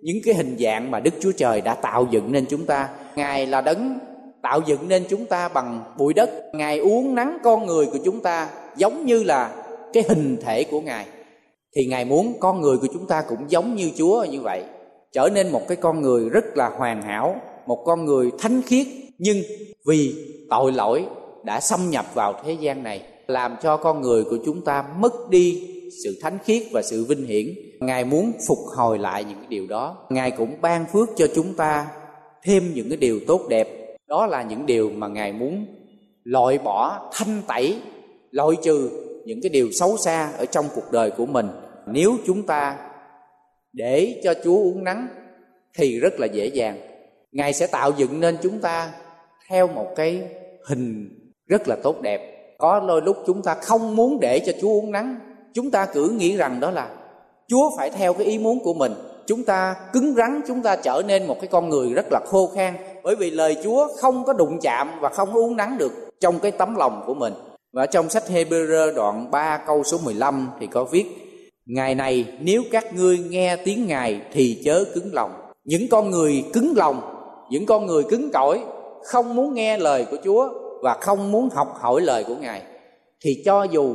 Những 0.02 0.16
cái 0.24 0.34
hình 0.34 0.56
dạng 0.58 0.90
mà 0.90 1.00
đức 1.00 1.14
chúa 1.20 1.32
trời 1.32 1.60
đã 1.60 1.74
tạo 1.74 2.06
dựng 2.10 2.32
nên 2.32 2.46
chúng 2.46 2.66
ta. 2.66 2.88
Ngài 3.16 3.46
là 3.46 3.60
đấng 3.60 3.98
tạo 4.42 4.60
dựng 4.66 4.88
nên 4.88 5.04
chúng 5.08 5.24
ta 5.24 5.48
bằng 5.48 5.94
bụi 5.98 6.14
đất. 6.14 6.30
Ngài 6.52 6.78
uống 6.78 7.14
nắng 7.14 7.38
con 7.42 7.66
người 7.66 7.86
của 7.86 7.98
chúng 8.04 8.20
ta 8.20 8.48
giống 8.76 9.06
như 9.06 9.22
là 9.22 9.50
cái 9.92 10.04
hình 10.08 10.36
thể 10.44 10.64
của 10.64 10.80
ngài 10.80 11.06
thì 11.76 11.87
ngài 11.87 12.04
muốn 12.04 12.35
con 12.40 12.61
người 12.61 12.78
của 12.78 12.88
chúng 12.92 13.06
ta 13.06 13.22
cũng 13.28 13.38
giống 13.48 13.74
như 13.74 13.90
chúa 13.96 14.24
như 14.24 14.40
vậy, 14.40 14.62
trở 15.12 15.28
nên 15.35 15.52
một 15.52 15.68
cái 15.68 15.76
con 15.76 16.02
người 16.02 16.28
rất 16.28 16.56
là 16.56 16.68
hoàn 16.68 17.02
hảo, 17.02 17.37
một 17.66 17.82
con 17.85 18.04
người 18.04 18.30
thánh 18.38 18.62
khiết. 18.66 18.87
Nhưng 19.18 19.42
vì 19.87 20.14
tội 20.50 20.72
lỗi 20.72 21.04
đã 21.44 21.61
xâm 21.61 21.90
nhập 21.90 22.06
vào 22.14 22.35
thế 22.44 22.52
gian 22.52 22.82
này, 22.82 23.02
làm 23.26 23.56
cho 23.62 23.76
con 23.76 24.00
người 24.00 24.24
của 24.24 24.38
chúng 24.44 24.64
ta 24.64 24.85
mất 24.98 25.30
đi 25.30 25.68
sự 26.04 26.18
thánh 26.22 26.38
khiết 26.44 26.62
và 26.72 26.82
sự 26.82 27.04
vinh 27.04 27.26
hiển. 27.26 27.46
Ngài 27.80 28.04
muốn 28.04 28.32
phục 28.48 28.58
hồi 28.76 28.98
lại 28.98 29.24
những 29.24 29.38
cái 29.38 29.46
điều 29.48 29.66
đó. 29.66 29.96
Ngài 30.11 30.30
cũng 30.30 30.61
ban 30.61 30.85
phước 30.92 31.08
cho 31.16 31.26
chúng 31.35 31.54
ta 31.54 31.87
thêm 32.44 32.72
những 32.74 32.88
cái 32.88 32.96
điều 32.96 33.20
tốt 33.26 33.40
đẹp. 33.48 33.96
Đó 34.08 34.26
là 34.26 34.42
những 34.42 34.66
điều 34.66 34.90
mà 34.90 35.08
ngài 35.08 35.32
muốn 35.32 35.66
loại 36.24 36.58
bỏ, 36.58 37.11
thanh 37.12 37.42
tẩy, 37.46 37.78
loại 38.30 38.56
trừ 38.62 38.90
những 39.24 39.42
cái 39.42 39.50
điều 39.50 39.72
xấu 39.72 39.96
xa 39.96 40.32
ở 40.38 40.44
trong 40.46 40.66
cuộc 40.74 40.92
đời 40.92 41.11
của 41.11 41.26
mình 41.26 41.46
nếu 41.86 42.16
chúng 42.26 42.46
ta 42.46 42.76
để 43.72 44.20
cho 44.24 44.34
chúa 44.44 44.56
uống 44.56 44.84
nắng 44.84 45.08
thì 45.74 46.00
rất 46.00 46.20
là 46.20 46.26
dễ 46.26 46.46
dàng. 46.46 46.78
Ngài 47.32 47.52
sẽ 47.52 47.66
tạo 47.66 47.90
dựng 47.96 48.20
nên 48.20 48.36
chúng 48.42 48.58
ta 48.58 48.90
theo 49.48 49.68
một 49.68 49.86
cái 49.96 50.22
hình 50.68 51.08
rất 51.46 51.68
là 51.68 51.76
tốt 51.82 52.00
đẹp. 52.02 52.54
Có 52.58 52.84
đôi 52.88 53.02
lúc 53.02 53.16
chúng 53.26 53.42
ta 53.42 53.54
không 53.54 53.96
muốn 53.96 54.20
để 54.20 54.38
cho 54.38 54.52
chúa 54.60 54.68
uống 54.68 54.92
nắng. 54.92 55.18
Chúng 55.54 55.70
ta 55.70 55.86
cứ 55.86 56.08
nghĩ 56.08 56.36
rằng 56.36 56.60
đó 56.60 56.70
là 56.70 56.88
chúa 57.48 57.76
phải 57.76 57.90
theo 57.90 58.12
cái 58.12 58.26
ý 58.26 58.38
muốn 58.38 58.58
của 58.64 58.74
mình. 58.74 58.92
Chúng 59.26 59.44
ta 59.44 59.76
cứng 59.92 60.14
rắn, 60.14 60.40
chúng 60.48 60.62
ta 60.62 60.76
trở 60.76 61.02
nên 61.06 61.26
một 61.26 61.36
cái 61.40 61.48
con 61.48 61.68
người 61.68 61.92
rất 61.94 62.06
là 62.10 62.20
khô 62.26 62.50
khan. 62.54 62.74
Bởi 63.02 63.16
vì 63.16 63.30
lời 63.30 63.56
chúa 63.64 63.88
không 63.96 64.24
có 64.24 64.32
đụng 64.32 64.58
chạm 64.62 64.90
và 65.00 65.08
không 65.08 65.32
uống 65.32 65.56
nắng 65.56 65.78
được 65.78 65.92
trong 66.20 66.38
cái 66.38 66.50
tấm 66.50 66.74
lòng 66.74 67.02
của 67.06 67.14
mình. 67.14 67.32
Và 67.72 67.86
trong 67.86 68.08
sách 68.08 68.22
Hebrew 68.28 68.94
đoạn 68.94 69.30
3 69.30 69.56
câu 69.66 69.82
số 69.84 69.98
15 70.04 70.50
thì 70.60 70.66
có 70.66 70.84
viết 70.84 71.06
Ngày 71.66 71.94
này, 71.94 72.27
nếu 72.40 72.62
các 72.70 72.94
ngươi 72.94 73.18
nghe 73.18 73.57
tiếng 73.57 73.87
Ngài 73.87 74.20
thì 74.33 74.62
chớ 74.64 74.85
cứng 74.94 75.09
lòng. 75.12 75.31
Những 75.64 75.88
con 75.90 76.11
người 76.11 76.44
cứng 76.53 76.72
lòng, 76.77 77.01
Những 77.51 77.66
con 77.66 77.87
người 77.87 78.03
cứng 78.03 78.31
cỏi, 78.33 78.61
Không 79.05 79.37
muốn 79.37 79.55
nghe 79.55 79.79
lời 79.79 80.07
của 80.11 80.16
Chúa 80.25 80.48
Và 80.83 80.94
không 81.01 81.33
muốn 81.33 81.48
học 81.55 81.75
hỏi 81.81 82.01
lời 82.01 82.25
của 82.25 82.35
Ngài, 82.35 82.62
Thì 83.25 83.42
cho 83.44 83.62
dù 83.62 83.94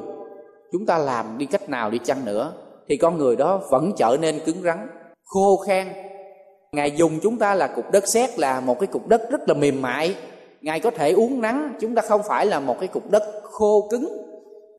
chúng 0.72 0.86
ta 0.86 0.98
làm 0.98 1.38
đi 1.38 1.46
cách 1.46 1.70
nào 1.70 1.90
đi 1.90 2.00
chăng 2.06 2.26
nữa, 2.26 2.54
Thì 2.90 2.98
con 2.98 3.18
người 3.18 3.36
đó 3.36 3.62
vẫn 3.70 3.92
trở 3.98 4.18
nên 4.22 4.40
cứng 4.46 4.62
rắn, 4.62 4.88
Khô 5.24 5.58
khan. 5.58 5.88
Ngài 6.72 6.92
dùng 6.92 7.20
chúng 7.24 7.38
ta 7.38 7.56
là 7.56 7.68
cục 7.68 7.92
đất 7.92 8.08
sét, 8.08 8.40
là 8.40 8.60
một 8.60 8.80
cái 8.80 8.88
cục 8.88 9.08
đất 9.08 9.22
rất 9.32 9.42
là 9.48 9.54
mềm 9.54 9.82
mại. 9.82 10.16
Ngài 10.62 10.80
có 10.80 10.92
thể 10.92 11.12
uống 11.12 11.42
nắng, 11.42 11.74
Chúng 11.82 11.96
ta 11.96 12.02
không 12.02 12.22
phải 12.28 12.46
là 12.46 12.60
một 12.60 12.80
cái 12.80 12.88
cục 12.88 13.12
đất 13.12 13.24
khô 13.44 13.88
cứng. 13.92 14.08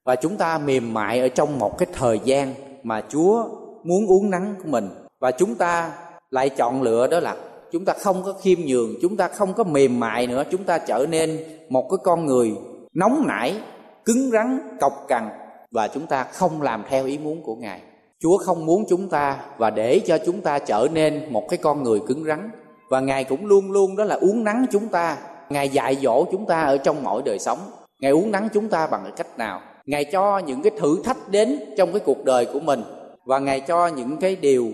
Và 0.05 0.16
chúng 0.16 0.37
ta 0.37 0.59
mềm 0.59 0.94
mại 0.94 1.20
ở 1.20 1.29
trong 1.29 1.59
một 1.59 1.79
cái 1.79 1.88
thời 1.92 2.20
gian 2.24 2.55
mà 2.82 3.02
Chúa 3.08 3.44
muốn 3.84 4.06
uống 4.06 4.30
nắng 4.30 4.54
của 4.62 4.68
mình 4.68 4.88
và 5.20 5.30
chúng 5.30 5.54
ta 5.54 5.92
lại 6.30 6.48
chọn 6.48 6.82
lựa 6.82 7.06
đó 7.06 7.20
là 7.20 7.36
chúng 7.72 7.84
ta 7.84 7.92
không 7.92 8.22
có 8.24 8.32
khiêm 8.32 8.58
nhường, 8.66 8.94
chúng 9.02 9.16
ta 9.16 9.28
không 9.28 9.54
có 9.54 9.64
mềm 9.64 10.00
mại 10.00 10.26
nữa, 10.26 10.42
chúng 10.50 10.64
ta 10.64 10.78
trở 10.78 11.06
nên 11.10 11.38
một 11.68 11.90
cái 11.90 11.98
con 12.02 12.26
người 12.26 12.52
nóng 12.94 13.24
nảy, 13.26 13.56
cứng 14.04 14.30
rắn, 14.30 14.60
cọc 14.80 15.04
cằn 15.08 15.28
và 15.70 15.88
chúng 15.88 16.06
ta 16.06 16.24
không 16.24 16.62
làm 16.62 16.84
theo 16.88 17.06
ý 17.06 17.18
muốn 17.18 17.42
của 17.42 17.54
Ngài. 17.54 17.80
Chúa 18.20 18.38
không 18.38 18.66
muốn 18.66 18.84
chúng 18.88 19.08
ta 19.08 19.40
và 19.58 19.70
để 19.70 20.00
cho 20.06 20.18
chúng 20.26 20.40
ta 20.40 20.58
trở 20.58 20.88
nên 20.92 21.32
một 21.32 21.48
cái 21.48 21.58
con 21.62 21.82
người 21.82 22.00
cứng 22.06 22.24
rắn 22.24 22.50
và 22.88 23.00
Ngài 23.00 23.24
cũng 23.24 23.46
luôn 23.46 23.70
luôn 23.70 23.96
đó 23.96 24.04
là 24.04 24.14
uống 24.14 24.44
nắng 24.44 24.66
chúng 24.70 24.88
ta, 24.88 25.16
Ngài 25.50 25.68
dạy 25.68 25.96
dỗ 26.02 26.24
chúng 26.32 26.46
ta 26.46 26.62
ở 26.62 26.78
trong 26.78 27.02
mọi 27.02 27.22
đời 27.24 27.38
sống. 27.38 27.58
Ngài 28.00 28.12
uống 28.12 28.30
nắng 28.30 28.48
chúng 28.54 28.68
ta 28.68 28.86
bằng 28.86 29.10
cách 29.16 29.38
nào? 29.38 29.60
Ngài 29.88 30.05
cho 30.05 30.38
những 30.38 30.62
cái 30.62 30.72
thử 30.79 31.03
thách 31.05 31.29
đến 31.31 31.61
trong 31.77 31.92
cái 31.92 32.01
cuộc 32.01 32.24
đời 32.24 32.46
của 32.46 32.61
mình, 32.61 32.83
và 33.24 33.38
ngài 33.38 33.61
cho 33.61 33.87
những 33.87 34.16
cái 34.16 34.37
điều 34.37 34.66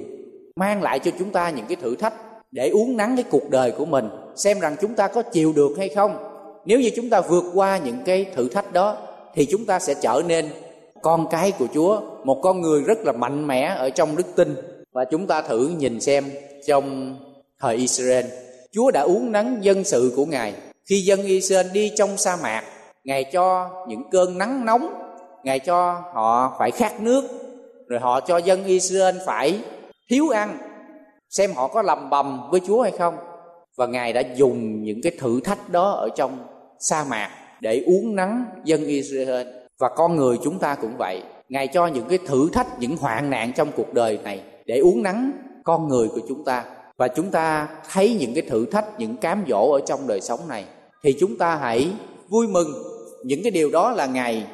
mang 0.56 0.82
lại 0.82 0.98
cho 0.98 1.10
chúng 1.18 1.30
ta 1.30 1.50
những 1.50 1.66
cái 1.68 1.76
thử 1.76 1.96
thách 1.96 2.14
để 2.50 2.68
uống 2.68 2.96
nắng 2.96 3.16
cái 3.16 3.24
cuộc 3.30 3.50
đời 3.50 3.70
của 3.70 3.84
mình, 3.84 4.08
xem 4.36 4.60
rằng 4.60 4.76
chúng 4.80 4.94
ta 4.94 5.08
có 5.08 5.22
chịu 5.22 5.52
được 5.56 5.70
hay 5.78 5.88
không. 5.88 6.16
Nếu 6.64 6.80
như 6.80 6.90
chúng 6.96 7.10
ta 7.10 7.20
vượt 7.20 7.44
qua 7.54 7.78
những 7.78 7.98
cái 8.04 8.24
thử 8.34 8.48
thách 8.48 8.72
đó, 8.72 8.96
thì 9.34 9.46
chúng 9.46 9.64
ta 9.64 9.78
sẽ 9.78 9.94
trở 9.94 10.22
nên 10.26 10.48
con 11.02 11.26
cái 11.30 11.52
của 11.58 11.66
chúa, 11.74 12.00
một 12.24 12.40
con 12.42 12.60
người 12.60 12.82
rất 12.82 12.98
là 13.04 13.12
mạnh 13.12 13.46
mẽ 13.46 13.74
ở 13.78 13.90
trong 13.90 14.16
đức 14.16 14.36
tin. 14.36 14.56
Và 14.92 15.04
chúng 15.04 15.26
ta 15.26 15.42
thử 15.42 15.68
nhìn 15.78 16.00
xem 16.00 16.24
trong 16.66 17.16
thời 17.60 17.76
israel, 17.76 18.24
chúa 18.72 18.90
đã 18.90 19.00
uống 19.00 19.32
nắng 19.32 19.58
dân 19.60 19.84
sự 19.84 20.12
của 20.16 20.26
ngài. 20.26 20.52
Khi 20.90 21.00
dân 21.00 21.22
israel 21.22 21.66
đi 21.72 21.92
trong 21.96 22.16
sa 22.16 22.36
mạc, 22.42 22.62
ngài 23.04 23.24
cho 23.24 23.70
những 23.88 24.02
cơn 24.10 24.38
nắng 24.38 24.64
nóng 24.64 25.00
ngài 25.44 25.58
cho 25.58 26.02
họ 26.12 26.56
phải 26.58 26.70
khát 26.70 27.00
nước, 27.00 27.24
rồi 27.88 28.00
họ 28.00 28.20
cho 28.20 28.36
dân 28.36 28.64
Israel 28.64 29.16
phải 29.26 29.60
thiếu 30.10 30.28
ăn, 30.28 30.58
xem 31.30 31.52
họ 31.54 31.68
có 31.68 31.82
lầm 31.82 32.10
bầm 32.10 32.50
với 32.50 32.60
Chúa 32.66 32.82
hay 32.82 32.92
không. 32.98 33.16
Và 33.76 33.86
ngài 33.86 34.12
đã 34.12 34.22
dùng 34.36 34.82
những 34.82 35.00
cái 35.02 35.12
thử 35.18 35.40
thách 35.40 35.68
đó 35.68 35.90
ở 35.90 36.08
trong 36.16 36.38
sa 36.78 37.04
mạc 37.04 37.30
để 37.60 37.82
uống 37.86 38.16
nắng 38.16 38.44
dân 38.64 38.86
Israel. 38.86 39.46
Và 39.78 39.88
con 39.96 40.16
người 40.16 40.38
chúng 40.44 40.58
ta 40.58 40.74
cũng 40.74 40.96
vậy. 40.98 41.22
Ngài 41.48 41.66
cho 41.66 41.86
những 41.86 42.08
cái 42.08 42.18
thử 42.26 42.50
thách, 42.52 42.78
những 42.78 42.96
hoạn 42.96 43.30
nạn 43.30 43.52
trong 43.56 43.68
cuộc 43.76 43.94
đời 43.94 44.18
này 44.24 44.40
để 44.66 44.78
uống 44.78 45.02
nắng 45.02 45.32
con 45.64 45.88
người 45.88 46.08
của 46.08 46.20
chúng 46.28 46.44
ta. 46.44 46.64
Và 46.96 47.08
chúng 47.08 47.30
ta 47.30 47.68
thấy 47.92 48.16
những 48.20 48.34
cái 48.34 48.42
thử 48.42 48.66
thách, 48.66 48.84
những 48.98 49.16
cám 49.16 49.44
dỗ 49.48 49.70
ở 49.72 49.80
trong 49.86 50.06
đời 50.06 50.20
sống 50.20 50.40
này. 50.48 50.64
Thì 51.02 51.16
chúng 51.20 51.38
ta 51.38 51.56
hãy 51.56 51.92
vui 52.28 52.46
mừng. 52.46 52.68
Những 53.24 53.42
cái 53.42 53.50
điều 53.50 53.70
đó 53.70 53.90
là 53.90 54.06
ngài 54.06 54.46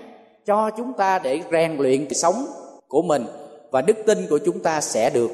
cho 0.50 0.70
chúng 0.70 0.92
ta 0.92 1.18
để 1.18 1.40
rèn 1.52 1.76
luyện 1.76 2.06
cái 2.06 2.14
sống 2.14 2.46
của 2.88 3.02
mình 3.02 3.24
và 3.70 3.82
đức 3.82 3.96
tin 4.06 4.26
của 4.30 4.38
chúng 4.38 4.60
ta 4.60 4.80
sẽ 4.80 5.10
được 5.10 5.30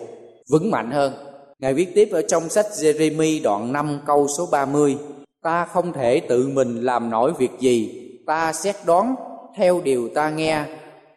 vững 0.51 0.71
mạnh 0.71 0.91
hơn. 0.91 1.13
Ngài 1.59 1.75
viết 1.75 1.95
tiếp 1.95 2.09
ở 2.13 2.23
trong 2.23 2.49
sách 2.49 2.67
Jeremy 2.73 3.43
đoạn 3.43 3.73
5 3.73 4.01
câu 4.07 4.27
số 4.39 4.49
30 4.53 4.97
Ta 5.43 5.65
không 5.65 5.93
thể 5.93 6.21
tự 6.21 6.49
mình 6.49 6.81
làm 6.81 7.11
nổi 7.11 7.33
việc 7.39 7.51
gì, 7.61 8.03
Ta 8.27 8.53
xét 8.53 8.77
đoán 8.87 9.15
theo 9.57 9.81
điều 9.85 10.09
ta 10.09 10.31
nghe, 10.31 10.65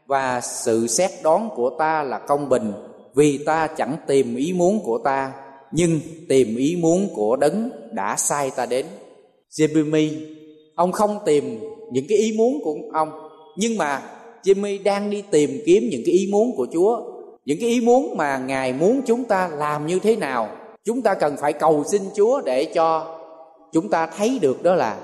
Và 0.05 0.41
sự 0.41 0.87
xét 0.87 1.11
đoán 1.23 1.49
của 1.55 1.69
ta 1.79 2.03
là 2.03 2.19
công 2.19 2.49
bình, 2.49 2.73
Vì 3.15 3.43
ta 3.45 3.67
chẳng 3.67 3.95
tìm 4.07 4.35
ý 4.35 4.53
muốn 4.53 4.79
của 4.83 4.97
ta, 4.97 5.31
Nhưng 5.71 5.99
tìm 6.29 6.55
ý 6.55 6.75
muốn 6.81 7.07
của 7.15 7.35
đấng 7.35 7.69
đã 7.91 8.15
sai 8.17 8.51
ta 8.55 8.65
đến 8.65 8.85
Jeremy 9.51 10.09
Ông 10.75 10.91
không 10.91 11.19
tìm 11.25 11.59
những 11.91 12.05
cái 12.09 12.17
ý 12.17 12.33
muốn 12.37 12.61
của 12.63 12.75
ông 12.93 13.28
nhưng 13.59 13.77
mà 13.77 14.01
Jimmy 14.43 14.83
đang 14.83 15.09
đi 15.09 15.23
tìm 15.31 15.49
kiếm 15.65 15.83
những 15.91 16.01
cái 16.05 16.13
ý 16.13 16.29
muốn 16.31 16.55
của 16.55 16.67
Chúa. 16.73 17.01
Những 17.45 17.57
cái 17.61 17.69
ý 17.69 17.81
muốn 17.81 18.17
mà 18.17 18.37
ngài 18.37 18.73
muốn 18.73 19.01
chúng 19.05 19.23
ta 19.23 19.47
làm 19.47 19.87
như 19.87 19.99
thế 19.99 20.15
nào. 20.15 20.49
Chúng 20.85 21.01
ta 21.01 21.13
cần 21.13 21.37
phải 21.37 21.53
cầu 21.53 21.83
xin 21.91 22.01
chúa 22.15 22.41
để 22.41 22.65
cho 22.65 23.17
chúng 23.73 23.89
ta 23.89 24.07
thấy 24.17 24.39
được 24.41 24.63
đó 24.63 24.75
là 24.75 24.97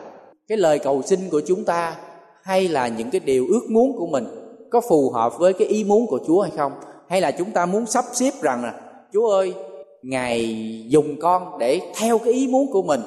cái 0.47 0.57
lời 0.57 0.79
cầu 0.79 1.01
xin 1.01 1.19
của 1.31 1.41
chúng 1.47 1.63
ta 1.63 1.95
hay 2.43 2.67
là 2.67 2.87
những 2.87 3.09
cái 3.09 3.21
điều 3.25 3.45
ước 3.49 3.61
muốn 3.69 3.97
của 3.97 4.07
mình 4.07 4.25
có 4.71 4.81
phù 4.89 5.09
hợp 5.09 5.37
với 5.39 5.53
cái 5.53 5.67
ý 5.67 5.83
muốn 5.83 6.07
của 6.07 6.19
chúa 6.27 6.41
hay 6.41 6.51
không? 6.57 6.71
Hay 7.09 7.21
là 7.21 7.31
chúng 7.31 7.51
ta 7.51 7.65
muốn 7.65 7.85
sắp 7.85 8.05
xếp 8.13 8.31
rằng 8.41 8.63
là, 8.63 8.73
chúa 9.13 9.27
ơi, 9.27 9.53
ngài 10.01 10.57
dùng 10.87 11.19
con 11.21 11.57
để 11.59 11.81
theo 11.99 12.17
cái 12.17 12.33
ý 12.33 12.47
muốn 12.47 12.71
của 12.71 12.81
mình. 12.81 13.01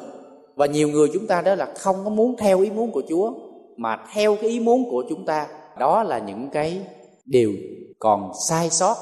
Và 0.54 0.66
nhiều 0.66 0.88
người 0.88 1.08
chúng 1.12 1.26
ta 1.26 1.40
đó 1.40 1.54
là 1.54 1.66
không 1.78 1.96
có 2.04 2.10
muốn 2.10 2.36
theo 2.36 2.60
ý 2.60 2.70
muốn 2.70 2.90
của 2.90 3.02
chúa 3.08 3.32
mà 3.78 3.96
theo 4.12 4.36
cái 4.40 4.50
ý 4.50 4.60
muốn 4.60 4.90
của 4.90 5.04
chúng 5.08 5.24
ta 5.26 5.46
đó 5.78 6.02
là 6.02 6.18
những 6.18 6.48
cái 6.52 6.80
điều 7.24 7.52
còn 7.98 8.32
sai 8.48 8.70
sót 8.70 8.96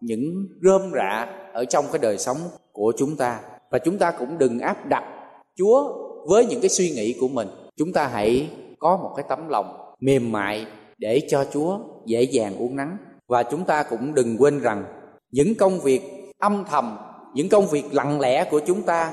những 0.00 0.46
rơm 0.62 0.82
rạ 0.94 1.26
ở 1.52 1.64
trong 1.64 1.84
cái 1.92 1.98
đời 1.98 2.18
sống 2.18 2.36
của 2.72 2.92
chúng 2.96 3.16
ta 3.16 3.40
và 3.70 3.78
chúng 3.78 3.98
ta 3.98 4.10
cũng 4.10 4.38
đừng 4.38 4.58
áp 4.58 4.86
đặt 4.86 5.04
Chúa 5.56 5.92
với 6.28 6.46
những 6.46 6.60
cái 6.60 6.68
suy 6.68 6.90
nghĩ 6.90 7.16
của 7.20 7.28
mình. 7.28 7.48
Chúng 7.76 7.92
ta 7.92 8.06
hãy 8.06 8.50
có 8.78 8.96
một 8.96 9.10
cái 9.16 9.24
tấm 9.28 9.48
lòng 9.48 9.94
mềm 10.00 10.32
mại 10.32 10.66
để 10.98 11.20
cho 11.28 11.44
Chúa 11.52 11.78
dễ 12.06 12.22
dàng 12.22 12.56
uống 12.56 12.76
nắng 12.76 12.96
và 13.28 13.42
chúng 13.42 13.64
ta 13.64 13.82
cũng 13.82 14.14
đừng 14.14 14.36
quên 14.38 14.60
rằng 14.60 14.84
những 15.30 15.54
công 15.54 15.80
việc 15.80 16.02
âm 16.38 16.64
thầm, 16.70 16.98
những 17.34 17.48
công 17.48 17.66
việc 17.66 17.94
lặng 17.94 18.20
lẽ 18.20 18.44
của 18.50 18.60
chúng 18.66 18.82
ta 18.82 19.12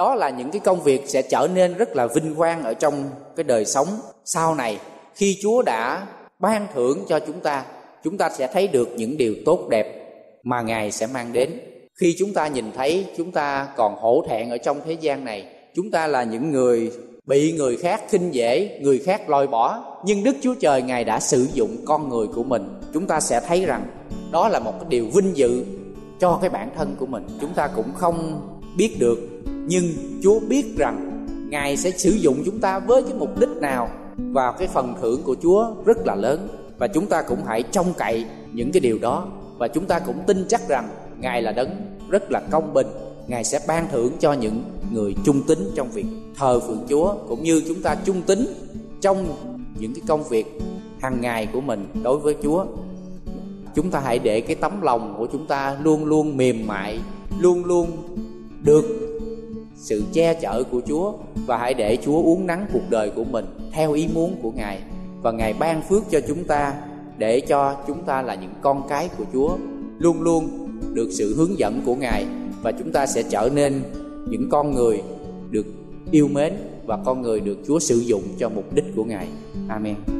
đó 0.00 0.14
là 0.14 0.30
những 0.30 0.50
cái 0.50 0.60
công 0.60 0.82
việc 0.82 1.02
sẽ 1.06 1.22
trở 1.22 1.48
nên 1.54 1.74
rất 1.74 1.96
là 1.96 2.06
vinh 2.06 2.34
quang 2.34 2.64
ở 2.64 2.74
trong 2.74 3.10
cái 3.36 3.44
đời 3.44 3.64
sống 3.64 3.88
sau 4.24 4.54
này 4.54 4.78
khi 5.14 5.38
Chúa 5.42 5.62
đã 5.62 6.06
ban 6.38 6.66
thưởng 6.74 7.04
cho 7.08 7.18
chúng 7.18 7.40
ta 7.40 7.64
chúng 8.04 8.18
ta 8.18 8.30
sẽ 8.30 8.46
thấy 8.46 8.68
được 8.68 8.88
những 8.96 9.16
điều 9.16 9.34
tốt 9.46 9.68
đẹp 9.70 10.12
mà 10.42 10.62
Ngài 10.62 10.92
sẽ 10.92 11.06
mang 11.06 11.32
đến. 11.32 11.60
Khi 11.94 12.16
chúng 12.18 12.34
ta 12.34 12.48
nhìn 12.48 12.72
thấy 12.76 13.06
chúng 13.16 13.32
ta 13.32 13.68
còn 13.76 13.96
hổ 13.96 14.24
thẹn 14.28 14.50
ở 14.50 14.58
trong 14.58 14.80
thế 14.86 14.92
gian 14.92 15.24
này, 15.24 15.46
chúng 15.74 15.90
ta 15.90 16.06
là 16.06 16.22
những 16.22 16.50
người 16.50 16.92
bị 17.26 17.52
người 17.52 17.76
khác 17.76 18.02
khinh 18.08 18.34
dễ, 18.34 18.78
người 18.82 18.98
khác 18.98 19.30
lôi 19.30 19.46
bỏ, 19.46 19.84
nhưng 20.04 20.24
Đức 20.24 20.36
Chúa 20.40 20.54
Trời 20.54 20.82
Ngài 20.82 21.04
đã 21.04 21.20
sử 21.20 21.48
dụng 21.52 21.76
con 21.84 22.08
người 22.08 22.26
của 22.26 22.42
mình. 22.42 22.80
Chúng 22.94 23.06
ta 23.06 23.20
sẽ 23.20 23.40
thấy 23.40 23.66
rằng 23.66 23.86
đó 24.32 24.48
là 24.48 24.58
một 24.58 24.72
cái 24.80 24.86
điều 24.88 25.06
vinh 25.14 25.36
dự 25.36 25.64
cho 26.20 26.38
cái 26.40 26.50
bản 26.50 26.70
thân 26.76 26.96
của 26.98 27.06
mình. 27.06 27.26
Chúng 27.40 27.54
ta 27.54 27.68
cũng 27.76 27.92
không 27.94 28.49
biết 28.76 28.96
được, 28.98 29.18
nhưng 29.66 29.84
Chúa 30.22 30.40
biết 30.40 30.76
rằng 30.76 31.26
Ngài 31.50 31.76
sẽ 31.76 31.90
sử 31.90 32.10
dụng 32.10 32.42
chúng 32.44 32.58
ta 32.58 32.78
với 32.78 33.02
cái 33.02 33.12
mục 33.18 33.40
đích 33.40 33.48
nào 33.48 33.90
và 34.16 34.52
cái 34.52 34.68
phần 34.68 34.94
thưởng 35.00 35.22
của 35.22 35.36
Chúa 35.42 35.74
rất 35.84 36.06
là 36.06 36.14
lớn. 36.14 36.48
Và 36.78 36.86
chúng 36.86 37.06
ta 37.06 37.22
cũng 37.22 37.38
hãy 37.46 37.62
trông 37.62 37.92
cậy 37.98 38.24
những 38.52 38.72
cái 38.72 38.80
điều 38.80 38.98
đó. 38.98 39.26
Và 39.58 39.68
chúng 39.68 39.86
ta 39.86 39.98
cũng 39.98 40.16
tin 40.26 40.44
chắc 40.48 40.68
rằng 40.68 40.88
ngài 41.18 41.42
là 41.42 41.52
đấng 41.52 41.68
rất 42.08 42.30
là 42.30 42.40
công 42.50 42.74
bình. 42.74 42.86
Ngài 43.28 43.44
sẽ 43.44 43.60
ban 43.68 43.88
thưởng 43.92 44.12
cho 44.20 44.32
những 44.32 44.62
người 44.92 45.14
trung 45.24 45.42
tín 45.46 45.58
trong 45.74 45.90
việc 45.90 46.06
thờ 46.36 46.60
phượng 46.60 46.86
chúa 46.88 47.14
cũng 47.28 47.42
như 47.42 47.62
chúng 47.68 47.82
ta 47.82 47.96
trung 48.04 48.22
tín 48.22 48.46
trong 49.00 49.26
những 49.78 49.94
cái 49.94 50.02
công 50.06 50.24
việc 50.24 50.46
hàng 51.00 51.20
ngày 51.20 51.48
của 51.52 51.60
mình 51.60 51.86
đối 52.02 52.18
với 52.18 52.36
chúa. 52.42 52.64
Chúng 53.74 53.90
ta 53.90 54.00
hãy 54.00 54.18
để 54.18 54.40
cái 54.40 54.56
tấm 54.56 54.82
lòng 54.82 55.14
của 55.18 55.26
chúng 55.32 55.46
ta 55.46 55.76
luôn 55.82 56.04
luôn 56.04 56.36
mềm 56.36 56.66
mại 56.66 57.00
luôn 57.40 57.64
luôn 57.64 57.90
được 58.64 58.84
sự 59.74 60.02
che 60.12 60.34
chở 60.34 60.62
của 60.70 60.80
Chúa 60.88 61.12
và 61.46 61.58
hãy 61.58 61.74
để 61.74 61.98
Chúa 62.04 62.22
uống 62.22 62.46
nắng 62.46 62.66
cuộc 62.72 62.90
đời 62.90 63.10
của 63.10 63.24
mình 63.24 63.44
theo 63.72 63.92
ý 63.92 64.08
muốn 64.14 64.36
của 64.42 64.52
Ngài 64.56 64.78
và 65.22 65.32
Ngài 65.32 65.52
ban 65.52 65.82
phước 65.82 66.10
cho 66.10 66.20
chúng 66.28 66.44
ta, 66.44 66.74
để 67.18 67.40
cho 67.40 67.76
chúng 67.86 68.04
ta 68.04 68.22
là 68.22 68.34
những 68.34 68.54
con 68.60 68.88
cái 68.88 69.08
của 69.18 69.24
Chúa 69.32 69.56
luôn 69.98 70.22
luôn 70.22 70.48
được 70.94 71.08
sự 71.10 71.34
hướng 71.36 71.58
dẫn 71.58 71.82
của 71.86 71.94
Ngài 71.94 72.26
và 72.62 72.72
chúng 72.72 72.92
ta 72.92 73.06
sẽ 73.06 73.22
trở 73.22 73.50
nên 73.54 73.82
những 74.28 74.48
con 74.50 74.74
người 74.74 75.02
được 75.50 75.66
yêu 76.10 76.28
mến 76.28 76.52
và 76.86 76.98
con 77.04 77.22
người 77.22 77.40
được 77.40 77.58
Chúa 77.66 77.78
sử 77.78 77.98
dụng 77.98 78.22
cho 78.38 78.48
mục 78.48 78.74
đích 78.74 78.84
của 78.96 79.04
Ngài. 79.04 79.28
Amen. 79.68 80.19